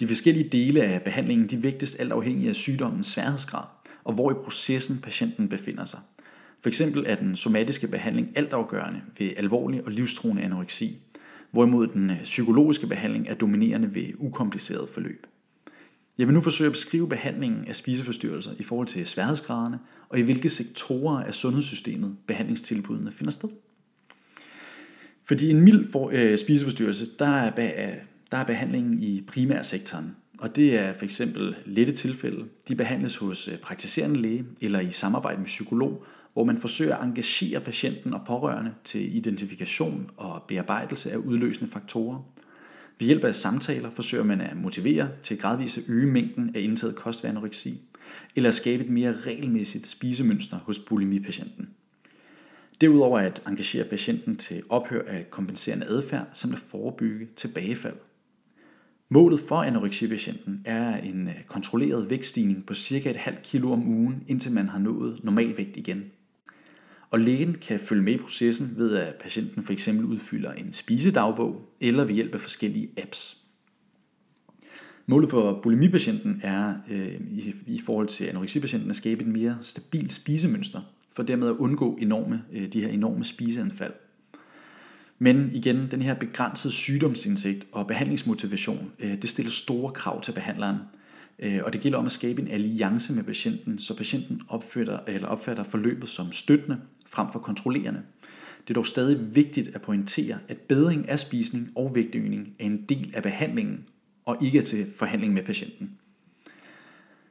De 0.00 0.06
forskellige 0.06 0.48
dele 0.48 0.82
af 0.82 1.02
behandlingen 1.02 1.48
de 1.48 1.62
vægtes 1.62 1.94
alt 1.94 2.12
afhængig 2.12 2.48
af 2.48 2.56
sygdommens 2.56 3.06
sværhedsgrad 3.06 3.64
og 4.04 4.12
hvor 4.12 4.30
i 4.30 4.34
processen 4.34 4.98
patienten 4.98 5.48
befinder 5.48 5.84
sig. 5.84 6.00
For 6.62 6.68
eksempel 6.68 7.04
er 7.06 7.14
den 7.14 7.36
somatiske 7.36 7.88
behandling 7.88 8.28
altafgørende 8.34 9.00
ved 9.18 9.30
alvorlig 9.36 9.84
og 9.84 9.92
livstruende 9.92 10.42
anoreksi, 10.42 10.96
hvorimod 11.50 11.86
den 11.86 12.10
øh, 12.10 12.22
psykologiske 12.22 12.86
behandling 12.86 13.28
er 13.28 13.34
dominerende 13.34 13.94
ved 13.94 14.06
ukompliceret 14.18 14.88
forløb. 14.88 15.26
Jeg 16.18 16.26
vil 16.26 16.34
nu 16.34 16.40
forsøge 16.40 16.66
at 16.66 16.72
beskrive 16.72 17.08
behandlingen 17.08 17.68
af 17.68 17.76
spiseforstyrrelser 17.76 18.50
i 18.58 18.62
forhold 18.62 18.86
til 18.88 19.06
sværhedsgraderne 19.06 19.78
og 20.08 20.18
i 20.18 20.22
hvilke 20.22 20.48
sektorer 20.48 21.24
af 21.24 21.34
sundhedssystemet 21.34 22.16
behandlingstilbudene 22.26 23.12
finder 23.12 23.30
sted. 23.30 23.48
Fordi 25.24 25.50
en 25.50 25.60
mild 25.60 25.92
for, 25.92 26.10
øh, 26.12 26.38
spiseforstyrrelse, 26.38 27.06
der 27.18 27.26
er, 27.26 27.50
der 28.30 28.38
er 28.38 28.44
behandlingen 28.44 29.02
i 29.02 29.24
primærsektoren, 29.28 30.16
og 30.40 30.56
det 30.56 30.78
er 30.78 30.92
for 30.92 31.04
eksempel 31.04 31.56
lette 31.66 31.92
tilfælde. 31.92 32.44
De 32.68 32.76
behandles 32.76 33.16
hos 33.16 33.48
øh, 33.48 33.58
praktiserende 33.58 34.20
læge 34.20 34.44
eller 34.60 34.80
i 34.80 34.90
samarbejde 34.90 35.38
med 35.38 35.46
psykolog, 35.46 36.04
hvor 36.32 36.44
man 36.44 36.58
forsøger 36.58 36.96
at 36.96 37.04
engagere 37.04 37.60
patienten 37.60 38.14
og 38.14 38.20
pårørende 38.26 38.74
til 38.84 39.16
identifikation 39.16 40.10
og 40.16 40.42
bearbejdelse 40.48 41.12
af 41.12 41.16
udløsende 41.16 41.70
faktorer. 41.70 42.22
Ved 42.98 43.06
hjælp 43.06 43.24
af 43.24 43.34
samtaler 43.34 43.90
forsøger 43.90 44.24
man 44.24 44.40
at 44.40 44.56
motivere 44.56 45.08
til 45.22 45.38
gradvist 45.38 45.78
at 45.78 45.84
øge 45.88 46.06
mængden 46.06 46.56
af 46.56 46.60
indtaget 46.60 46.96
kost 46.96 47.22
ved 47.22 47.30
anoreksi, 47.30 47.80
eller 48.36 48.48
at 48.48 48.54
skabe 48.54 48.84
et 48.84 48.90
mere 48.90 49.12
regelmæssigt 49.12 49.86
spisemønster 49.86 50.58
hos 50.58 50.78
bulimipatienten. 50.78 51.68
Derudover 52.80 53.18
at 53.18 53.42
engagere 53.46 53.84
patienten 53.84 54.36
til 54.36 54.62
ophør 54.68 55.02
af 55.06 55.30
kompenserende 55.30 55.86
adfærd, 55.86 56.28
samt 56.32 56.54
at 56.54 56.60
forebygge 56.60 57.28
tilbagefald. 57.36 57.96
Målet 59.12 59.40
for 59.40 59.56
anoreksipatienten 59.56 60.62
er 60.64 60.96
en 60.96 61.28
øh, 61.28 61.34
kontrolleret 61.46 62.10
vægtstigning 62.10 62.66
på 62.66 62.74
cirka 62.74 63.10
et 63.10 63.16
halvt 63.16 63.42
kilo 63.42 63.72
om 63.72 63.88
ugen, 63.88 64.24
indtil 64.26 64.52
man 64.52 64.68
har 64.68 64.78
nået 64.78 65.20
normalvægt 65.24 65.76
igen. 65.76 66.04
Og 67.10 67.20
lægen 67.20 67.54
kan 67.54 67.80
følge 67.80 68.02
med 68.02 68.12
i 68.12 68.18
processen 68.18 68.72
ved, 68.76 68.96
at 68.96 69.14
patienten 69.14 69.62
for 69.62 69.72
eksempel 69.72 70.04
udfylder 70.04 70.52
en 70.52 70.72
spisedagbog 70.72 71.74
eller 71.80 72.04
ved 72.04 72.14
hjælp 72.14 72.34
af 72.34 72.40
forskellige 72.40 72.90
apps. 72.96 73.36
Målet 75.06 75.30
for 75.30 75.60
bulimipatienten 75.62 76.40
er 76.42 76.74
øh, 76.90 77.20
i, 77.30 77.54
i 77.66 77.80
forhold 77.80 78.08
til 78.08 78.24
anoreksipatienten 78.24 78.90
at 78.90 78.96
skabe 78.96 79.22
et 79.22 79.28
mere 79.28 79.58
stabilt 79.62 80.12
spisemønster, 80.12 80.80
for 81.12 81.22
dermed 81.22 81.48
at 81.48 81.56
undgå 81.56 81.98
enorme, 82.00 82.42
øh, 82.52 82.72
de 82.72 82.80
her 82.80 82.88
enorme 82.88 83.24
spiseanfald. 83.24 83.92
Men 85.22 85.50
igen, 85.52 85.90
den 85.90 86.02
her 86.02 86.14
begrænsede 86.14 86.72
sygdomsindsigt 86.72 87.66
og 87.72 87.86
behandlingsmotivation, 87.86 88.92
øh, 88.98 89.22
det 89.22 89.30
stiller 89.30 89.50
store 89.50 89.92
krav 89.92 90.22
til 90.22 90.32
behandleren. 90.32 90.76
Øh, 91.38 91.60
og 91.64 91.72
det 91.72 91.80
gælder 91.80 91.98
om 91.98 92.06
at 92.06 92.12
skabe 92.12 92.42
en 92.42 92.48
alliance 92.48 93.12
med 93.12 93.24
patienten, 93.24 93.78
så 93.78 93.96
patienten 93.96 94.42
opfatter, 94.48 94.98
eller 95.06 95.28
opfatter 95.28 95.64
forløbet 95.64 96.08
som 96.08 96.32
støttende 96.32 96.80
frem 97.06 97.32
for 97.32 97.38
kontrollerende. 97.38 98.02
Det 98.60 98.70
er 98.70 98.74
dog 98.74 98.86
stadig 98.86 99.34
vigtigt 99.34 99.68
at 99.74 99.82
pointere, 99.82 100.38
at 100.48 100.58
bedring 100.58 101.08
af 101.08 101.18
spisning 101.18 101.72
og 101.76 101.94
vægtøgning 101.94 102.54
er 102.58 102.64
en 102.64 102.84
del 102.88 103.12
af 103.14 103.22
behandlingen, 103.22 103.84
og 104.24 104.36
ikke 104.42 104.62
til 104.62 104.86
forhandling 104.96 105.32
med 105.32 105.42
patienten. 105.42 105.90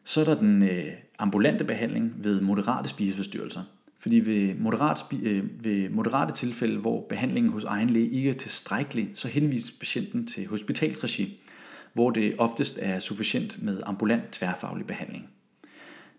Så 0.03 0.21
er 0.21 0.25
der 0.25 0.35
den 0.35 0.63
øh, 0.63 0.85
ambulante 1.19 1.63
behandling 1.63 2.13
ved 2.17 2.41
moderate 2.41 2.89
spiseforstyrrelser. 2.89 3.61
Fordi 3.99 4.19
ved, 4.19 4.55
moderat, 4.55 4.99
øh, 5.21 5.43
ved 5.63 5.89
moderate 5.89 6.33
tilfælde, 6.33 6.79
hvor 6.79 7.05
behandlingen 7.09 7.51
hos 7.51 7.63
egen 7.63 7.89
læge 7.89 8.09
ikke 8.09 8.29
er 8.29 8.33
tilstrækkelig, 8.33 9.09
så 9.13 9.27
henvises 9.27 9.71
patienten 9.71 10.27
til 10.27 10.47
hospitalsregi, 10.47 11.41
hvor 11.93 12.09
det 12.09 12.35
oftest 12.37 12.79
er 12.81 12.99
sufficient 12.99 13.63
med 13.63 13.81
ambulant 13.85 14.23
tværfaglig 14.31 14.87
behandling. 14.87 15.29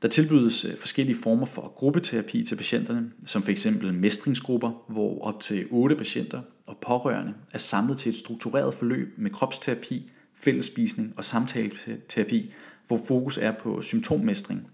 Der 0.03 0.09
tilbydes 0.09 0.65
øh, 0.65 0.77
forskellige 0.77 1.17
former 1.17 1.47
for 1.47 1.73
gruppeterapi 1.77 2.45
til 2.45 2.57
patienterne, 2.57 3.11
som 3.27 3.43
f.eks. 3.43 3.67
mestringsgrupper, 3.93 4.85
hvor 4.89 5.23
op 5.23 5.41
til 5.41 5.67
8 5.71 5.97
patienter 5.97 6.41
og 6.67 6.79
pårørende 6.83 7.35
er 7.53 7.59
samlet 7.59 7.99
til 7.99 8.11
et 8.11 8.17
struktureret 8.17 8.75
forløb 8.75 9.15
med 9.17 9.31
kropsterapi, 9.31 10.11
fællesspisning 10.35 11.15
og 11.17 11.25
samtaleterapi, 11.25 12.53
hvor 12.87 13.01
fokus 13.07 13.39
er 13.39 13.53
på 13.53 13.83
symptommestring 13.83 14.71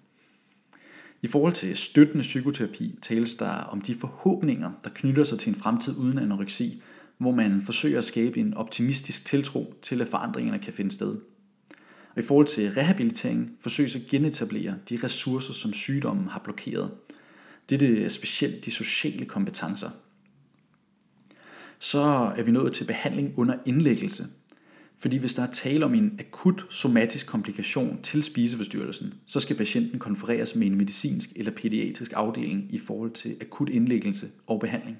i 1.26 1.28
forhold 1.28 1.52
til 1.52 1.76
støttende 1.76 2.22
psykoterapi 2.22 2.98
tales 3.02 3.34
der 3.34 3.48
om 3.48 3.80
de 3.80 3.94
forhåbninger, 3.94 4.70
der 4.84 4.90
knytter 4.94 5.24
sig 5.24 5.38
til 5.38 5.48
en 5.48 5.58
fremtid 5.58 5.96
uden 5.96 6.18
anoreksi, 6.18 6.82
hvor 7.18 7.30
man 7.30 7.62
forsøger 7.62 7.98
at 7.98 8.04
skabe 8.04 8.40
en 8.40 8.54
optimistisk 8.54 9.24
tiltro 9.24 9.74
til, 9.82 10.00
at 10.00 10.08
forandringerne 10.08 10.58
kan 10.58 10.72
finde 10.72 10.90
sted. 10.90 11.16
Og 12.14 12.18
i 12.18 12.22
forhold 12.22 12.46
til 12.46 12.70
rehabilitering 12.72 13.50
forsøges 13.60 13.96
at 13.96 14.02
genetablere 14.10 14.74
de 14.88 14.98
ressourcer, 15.04 15.52
som 15.52 15.72
sygdommen 15.72 16.28
har 16.28 16.40
blokeret. 16.44 16.90
Det 17.70 17.82
er 17.82 18.08
specielt 18.08 18.64
de 18.64 18.70
sociale 18.70 19.24
kompetencer. 19.24 19.90
så 21.78 22.32
er 22.36 22.42
vi 22.42 22.50
nået 22.50 22.72
til 22.72 22.84
behandling 22.84 23.38
under 23.38 23.54
indlæggelse. 23.64 24.26
Fordi 24.98 25.16
hvis 25.16 25.34
der 25.34 25.42
er 25.42 25.52
tale 25.52 25.84
om 25.84 25.94
en 25.94 26.16
akut 26.18 26.66
somatisk 26.70 27.26
komplikation 27.26 27.98
til 28.02 28.22
spiseforstyrrelsen, 28.22 29.14
så 29.26 29.40
skal 29.40 29.56
patienten 29.56 29.98
konfereres 29.98 30.54
med 30.54 30.66
en 30.66 30.74
medicinsk 30.74 31.30
eller 31.36 31.52
pædiatrisk 31.52 32.12
afdeling 32.16 32.66
i 32.70 32.78
forhold 32.78 33.10
til 33.10 33.36
akut 33.40 33.68
indlæggelse 33.68 34.26
og 34.46 34.60
behandling. 34.60 34.96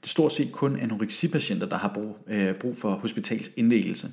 Det 0.00 0.06
er 0.06 0.08
stort 0.08 0.32
set 0.32 0.52
kun 0.52 0.76
anoreksipatienter, 0.76 1.68
der 1.68 1.78
har 1.78 1.92
brug, 1.94 2.18
øh, 2.28 2.54
brug 2.54 2.76
for 2.76 2.90
hospitalsindlæggelse. 2.90 4.08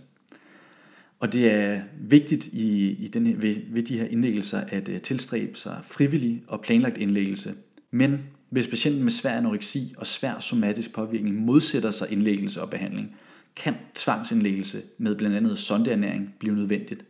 Og 1.19 1.33
det 1.33 1.51
er 1.51 1.81
vigtigt 1.99 2.45
i, 2.45 2.91
i 2.91 3.07
den, 3.07 3.41
ved, 3.41 3.55
ved 3.69 3.83
de 3.83 3.97
her 3.97 4.05
indlæggelser 4.05 4.59
at 4.59 4.89
øh, 4.89 5.01
tilstræbe 5.01 5.57
sig 5.57 5.79
frivillig 5.83 6.43
og 6.47 6.61
planlagt 6.61 6.97
indlæggelse. 6.97 7.53
Men 7.91 8.19
hvis 8.49 8.67
patienten 8.67 9.03
med 9.03 9.11
svær 9.11 9.37
anoreksi 9.37 9.93
og 9.97 10.07
svær 10.07 10.39
somatisk 10.39 10.93
påvirkning 10.93 11.35
modsætter 11.35 11.91
sig 11.91 12.11
indlæggelse 12.11 12.61
og 12.61 12.69
behandling, 12.69 13.15
kan 13.55 13.75
tvangsindlæggelse 14.03 14.81
med 14.97 15.15
blandt 15.15 15.35
andet 15.35 15.57
sondeernæring 15.57 16.33
blive 16.39 16.55
nødvendigt. 16.55 17.05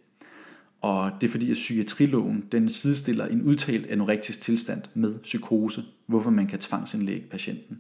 Og 0.82 1.12
det 1.22 1.28
er 1.28 1.32
fordi, 1.32 1.52
at 1.52 1.54
psykiatriloven 1.54 2.44
den 2.52 2.70
sidestiller 2.70 3.26
en 3.26 3.42
udtalt 3.42 3.88
anorektisk 3.88 4.42
tilstand 4.42 4.82
med 4.94 5.20
psykose, 5.20 5.84
hvorfor 6.06 6.30
man 6.30 6.48
kan 6.48 6.60
tvangsindlægge 6.60 7.28
patienten. 7.32 7.80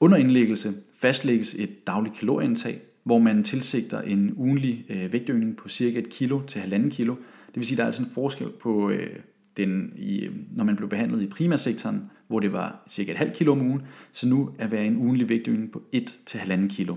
Under 0.00 0.16
indlæggelse 0.16 0.74
fastlægges 0.98 1.54
et 1.54 1.86
dagligt 1.86 2.16
kalorieindtag, 2.16 2.80
hvor 3.04 3.18
man 3.18 3.44
tilsigter 3.44 4.00
en 4.00 4.32
ugenlig 4.36 4.84
øh, 4.88 5.12
vægtøgning 5.12 5.56
på 5.56 5.68
cirka 5.68 5.98
1 5.98 6.08
kilo 6.08 6.40
til 6.46 6.60
1,5 6.60 6.90
kilo. 6.90 7.14
Det 7.46 7.56
vil 7.56 7.66
sige, 7.66 7.74
at 7.74 7.78
der 7.78 7.84
er 7.84 7.86
altså 7.86 8.02
en 8.02 8.10
forskel 8.14 8.48
på 8.60 8.90
øh, 8.90 9.16
den, 9.56 9.92
i, 9.96 10.20
øh, 10.20 10.32
når 10.50 10.64
man 10.64 10.76
blev 10.76 10.88
behandlet 10.88 11.22
i 11.22 11.26
primærsektoren, 11.26 12.10
hvor 12.26 12.40
det 12.40 12.52
var 12.52 12.84
cirka 12.88 13.12
et 13.12 13.18
halvt 13.18 13.34
kilo 13.34 13.52
om 13.52 13.60
ugen, 13.60 13.82
så 14.12 14.28
nu 14.28 14.50
er 14.58 14.66
være 14.66 14.86
en 14.86 14.96
ugenlig 14.96 15.28
vægtøgning 15.28 15.72
på 15.72 15.82
1 15.92 16.18
til 16.26 16.38
1,5 16.38 16.68
kilo. 16.68 16.96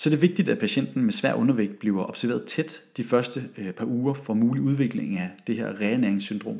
Så 0.00 0.10
det 0.10 0.16
er 0.16 0.20
vigtigt, 0.20 0.48
at 0.48 0.58
patienten 0.58 1.04
med 1.04 1.12
svær 1.12 1.34
undervægt 1.34 1.78
bliver 1.78 2.08
observeret 2.08 2.44
tæt 2.44 2.82
de 2.96 3.04
første 3.04 3.44
øh, 3.58 3.72
par 3.72 3.84
uger 3.84 4.14
for 4.14 4.34
mulig 4.34 4.62
udvikling 4.62 5.18
af 5.18 5.30
det 5.46 5.56
her 5.56 5.80
reernæringssyndrom. 5.80 6.58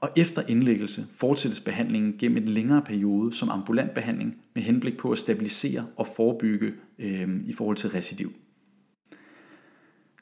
Og 0.00 0.10
efter 0.16 0.42
indlæggelse 0.48 1.06
fortsættes 1.16 1.60
behandlingen 1.60 2.16
gennem 2.18 2.36
en 2.36 2.48
længere 2.48 2.82
periode 2.82 3.32
som 3.32 3.48
ambulant 3.48 3.94
behandling 3.94 4.36
med 4.54 4.62
henblik 4.62 4.96
på 4.96 5.10
at 5.10 5.18
stabilisere 5.18 5.86
og 5.96 6.06
forebygge 6.16 6.72
øh, 6.98 7.28
i 7.46 7.52
forhold 7.52 7.76
til 7.76 7.90
recidiv. 7.90 8.32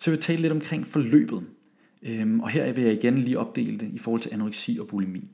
Så 0.00 0.10
jeg 0.10 0.12
vil 0.12 0.20
tale 0.20 0.42
lidt 0.42 0.52
omkring 0.52 0.86
forløbet. 0.86 1.42
Øh, 2.02 2.38
og 2.38 2.48
her 2.48 2.72
vil 2.72 2.84
jeg 2.84 2.92
igen 2.92 3.18
lige 3.18 3.38
opdele 3.38 3.78
det 3.78 3.90
i 3.92 3.98
forhold 3.98 4.22
til 4.22 4.30
anoreksi 4.32 4.78
og 4.80 4.86
bulimi. 4.86 5.28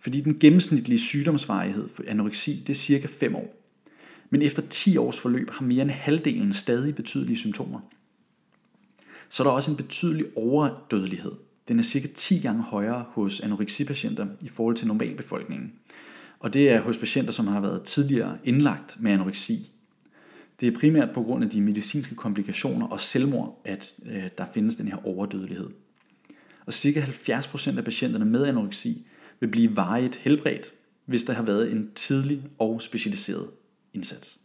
Fordi 0.00 0.20
den 0.20 0.38
gennemsnitlige 0.38 0.98
sygdomsvarighed 0.98 1.88
for 1.88 2.04
anoreksi 2.08 2.62
det 2.66 2.70
er 2.70 2.74
cirka 2.74 3.06
5 3.06 3.34
år. 3.34 3.61
Men 4.32 4.42
efter 4.42 4.62
10 4.70 4.96
års 4.96 5.20
forløb 5.20 5.50
har 5.50 5.64
mere 5.64 5.82
end 5.82 5.90
halvdelen 5.90 6.52
stadig 6.52 6.94
betydelige 6.94 7.36
symptomer. 7.36 7.80
Så 9.28 9.42
er 9.42 9.46
der 9.46 9.52
også 9.52 9.70
en 9.70 9.76
betydelig 9.76 10.26
overdødelighed. 10.36 11.32
Den 11.68 11.78
er 11.78 11.82
cirka 11.82 12.08
10 12.14 12.38
gange 12.38 12.62
højere 12.62 13.04
hos 13.08 13.40
anoreksipatienter 13.40 14.26
i 14.40 14.48
forhold 14.48 14.76
til 14.76 14.86
normalbefolkningen. 14.86 15.72
Og 16.38 16.54
det 16.54 16.70
er 16.70 16.80
hos 16.80 16.98
patienter, 16.98 17.32
som 17.32 17.46
har 17.46 17.60
været 17.60 17.82
tidligere 17.82 18.38
indlagt 18.44 18.96
med 19.00 19.12
anoreksi. 19.12 19.72
Det 20.60 20.68
er 20.74 20.78
primært 20.78 21.10
på 21.14 21.22
grund 21.22 21.44
af 21.44 21.50
de 21.50 21.60
medicinske 21.60 22.14
komplikationer 22.14 22.86
og 22.86 23.00
selvmord, 23.00 23.60
at 23.64 23.94
øh, 24.06 24.28
der 24.38 24.46
findes 24.54 24.76
den 24.76 24.88
her 24.88 25.06
overdødelighed. 25.06 25.68
Og 26.66 26.72
cirka 26.72 27.00
70% 27.00 27.78
af 27.78 27.84
patienterne 27.84 28.24
med 28.24 28.46
anoreksi 28.46 29.06
vil 29.40 29.48
blive 29.48 29.76
varigt 29.76 30.16
helbredt, 30.16 30.72
hvis 31.06 31.24
der 31.24 31.32
har 31.32 31.42
været 31.42 31.72
en 31.72 31.90
tidlig 31.94 32.42
og 32.58 32.82
specialiseret 32.82 33.48
indsats. 33.94 34.38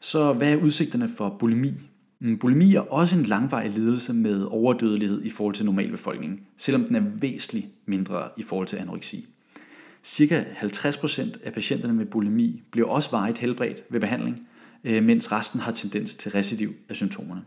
Så 0.00 0.32
hvad 0.32 0.52
er 0.52 0.56
udsigterne 0.56 1.10
for 1.16 1.36
bulimi? 1.38 1.72
Mm, 2.20 2.38
bulimi 2.38 2.74
er 2.74 2.80
også 2.80 3.16
en 3.16 3.24
langvarig 3.24 3.70
lidelse 3.70 4.12
med 4.12 4.46
overdødelighed 4.50 5.22
i 5.22 5.30
forhold 5.30 5.54
til 5.54 5.64
normalbefolkningen, 5.64 6.40
selvom 6.56 6.84
den 6.84 6.96
er 6.96 7.02
væsentligt 7.20 7.66
mindre 7.86 8.28
i 8.36 8.42
forhold 8.42 8.66
til 8.66 8.76
anoreksi. 8.76 9.26
Cirka 10.04 10.44
50% 10.62 11.44
af 11.44 11.52
patienterne 11.52 11.94
med 11.94 12.06
bulimi 12.06 12.62
bliver 12.70 12.88
også 12.88 13.10
varigt 13.10 13.38
helbredt 13.38 13.82
ved 13.90 14.00
behandling, 14.00 14.46
øh, 14.84 15.04
mens 15.04 15.32
resten 15.32 15.60
har 15.60 15.72
tendens 15.72 16.14
til 16.14 16.32
recidiv 16.32 16.74
af 16.88 16.96
symptomerne. 16.96 17.42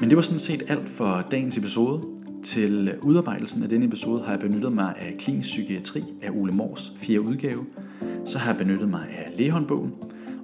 Men 0.00 0.08
det 0.10 0.16
var 0.16 0.22
sådan 0.22 0.38
set 0.38 0.62
alt 0.68 0.88
for 0.88 1.26
dagens 1.30 1.58
episode. 1.58 2.02
Til 2.44 2.98
udarbejdelsen 3.02 3.62
af 3.62 3.68
denne 3.68 3.86
episode 3.86 4.22
har 4.22 4.30
jeg 4.30 4.40
benyttet 4.40 4.72
mig 4.72 4.94
af 4.98 5.14
klinisk 5.18 5.48
psykiatri 5.48 6.02
af 6.22 6.30
Ole 6.30 6.52
Mors 6.52 6.92
4. 6.96 7.20
udgave. 7.20 7.66
Så 8.26 8.38
har 8.38 8.50
jeg 8.50 8.58
benyttet 8.58 8.88
mig 8.88 9.06
af 9.18 9.32
lægehåndbogen, 9.36 9.92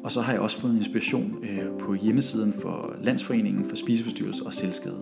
og 0.04 0.10
så 0.10 0.20
har 0.20 0.32
jeg 0.32 0.40
også 0.40 0.60
fået 0.60 0.76
inspiration 0.76 1.36
øh, 1.42 1.78
på 1.80 1.94
hjemmesiden 1.94 2.54
for 2.62 2.96
Landsforeningen 3.02 3.68
for 3.68 3.76
Spiseforstyrrelse 3.76 4.46
og 4.46 4.54
Selvskade. 4.54 4.98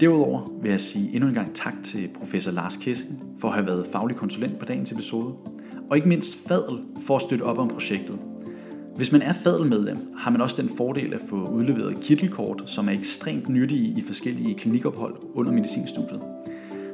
Derudover 0.00 0.58
vil 0.62 0.70
jeg 0.70 0.80
sige 0.80 1.14
endnu 1.14 1.28
en 1.28 1.34
gang 1.34 1.54
tak 1.54 1.74
til 1.84 2.08
professor 2.18 2.52
Lars 2.52 2.76
Kessing 2.76 3.22
for 3.38 3.48
at 3.48 3.54
have 3.54 3.66
været 3.66 3.86
faglig 3.92 4.16
konsulent 4.16 4.58
på 4.58 4.64
dagens 4.64 4.92
episode, 4.92 5.34
og 5.90 5.96
ikke 5.96 6.08
mindst 6.08 6.48
Fadel 6.48 6.78
for 7.06 7.16
at 7.16 7.22
støtte 7.22 7.42
op 7.42 7.58
om 7.58 7.68
projektet. 7.68 8.18
Hvis 8.96 9.12
man 9.12 9.22
er 9.22 9.32
fadelmedlem, 9.32 9.98
har 10.18 10.30
man 10.30 10.40
også 10.40 10.62
den 10.62 10.70
fordel 10.76 11.14
at 11.14 11.20
få 11.28 11.36
udleveret 11.36 12.00
kittelkort, 12.00 12.62
som 12.66 12.88
er 12.88 12.92
ekstremt 12.92 13.48
nyttige 13.48 13.98
i 13.98 14.02
forskellige 14.02 14.54
klinikophold 14.54 15.14
under 15.34 15.52
medicinstudiet. 15.52 16.39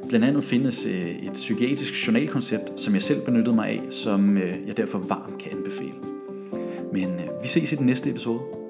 Blandt 0.09 0.25
andet 0.25 0.43
findes 0.43 0.85
øh, 0.85 1.09
et 1.09 1.33
psykiatrisk 1.33 2.07
journalkoncept, 2.07 2.81
som 2.81 2.93
jeg 2.93 3.01
selv 3.01 3.21
benyttede 3.21 3.55
mig 3.55 3.69
af, 3.69 3.81
som 3.89 4.37
øh, 4.37 4.53
jeg 4.67 4.77
derfor 4.77 4.99
varmt 4.99 5.37
kan 5.37 5.51
anbefale. 5.57 5.93
Men 6.93 7.03
øh, 7.03 7.43
vi 7.43 7.47
ses 7.47 7.71
i 7.71 7.75
den 7.75 7.85
næste 7.85 8.09
episode. 8.09 8.66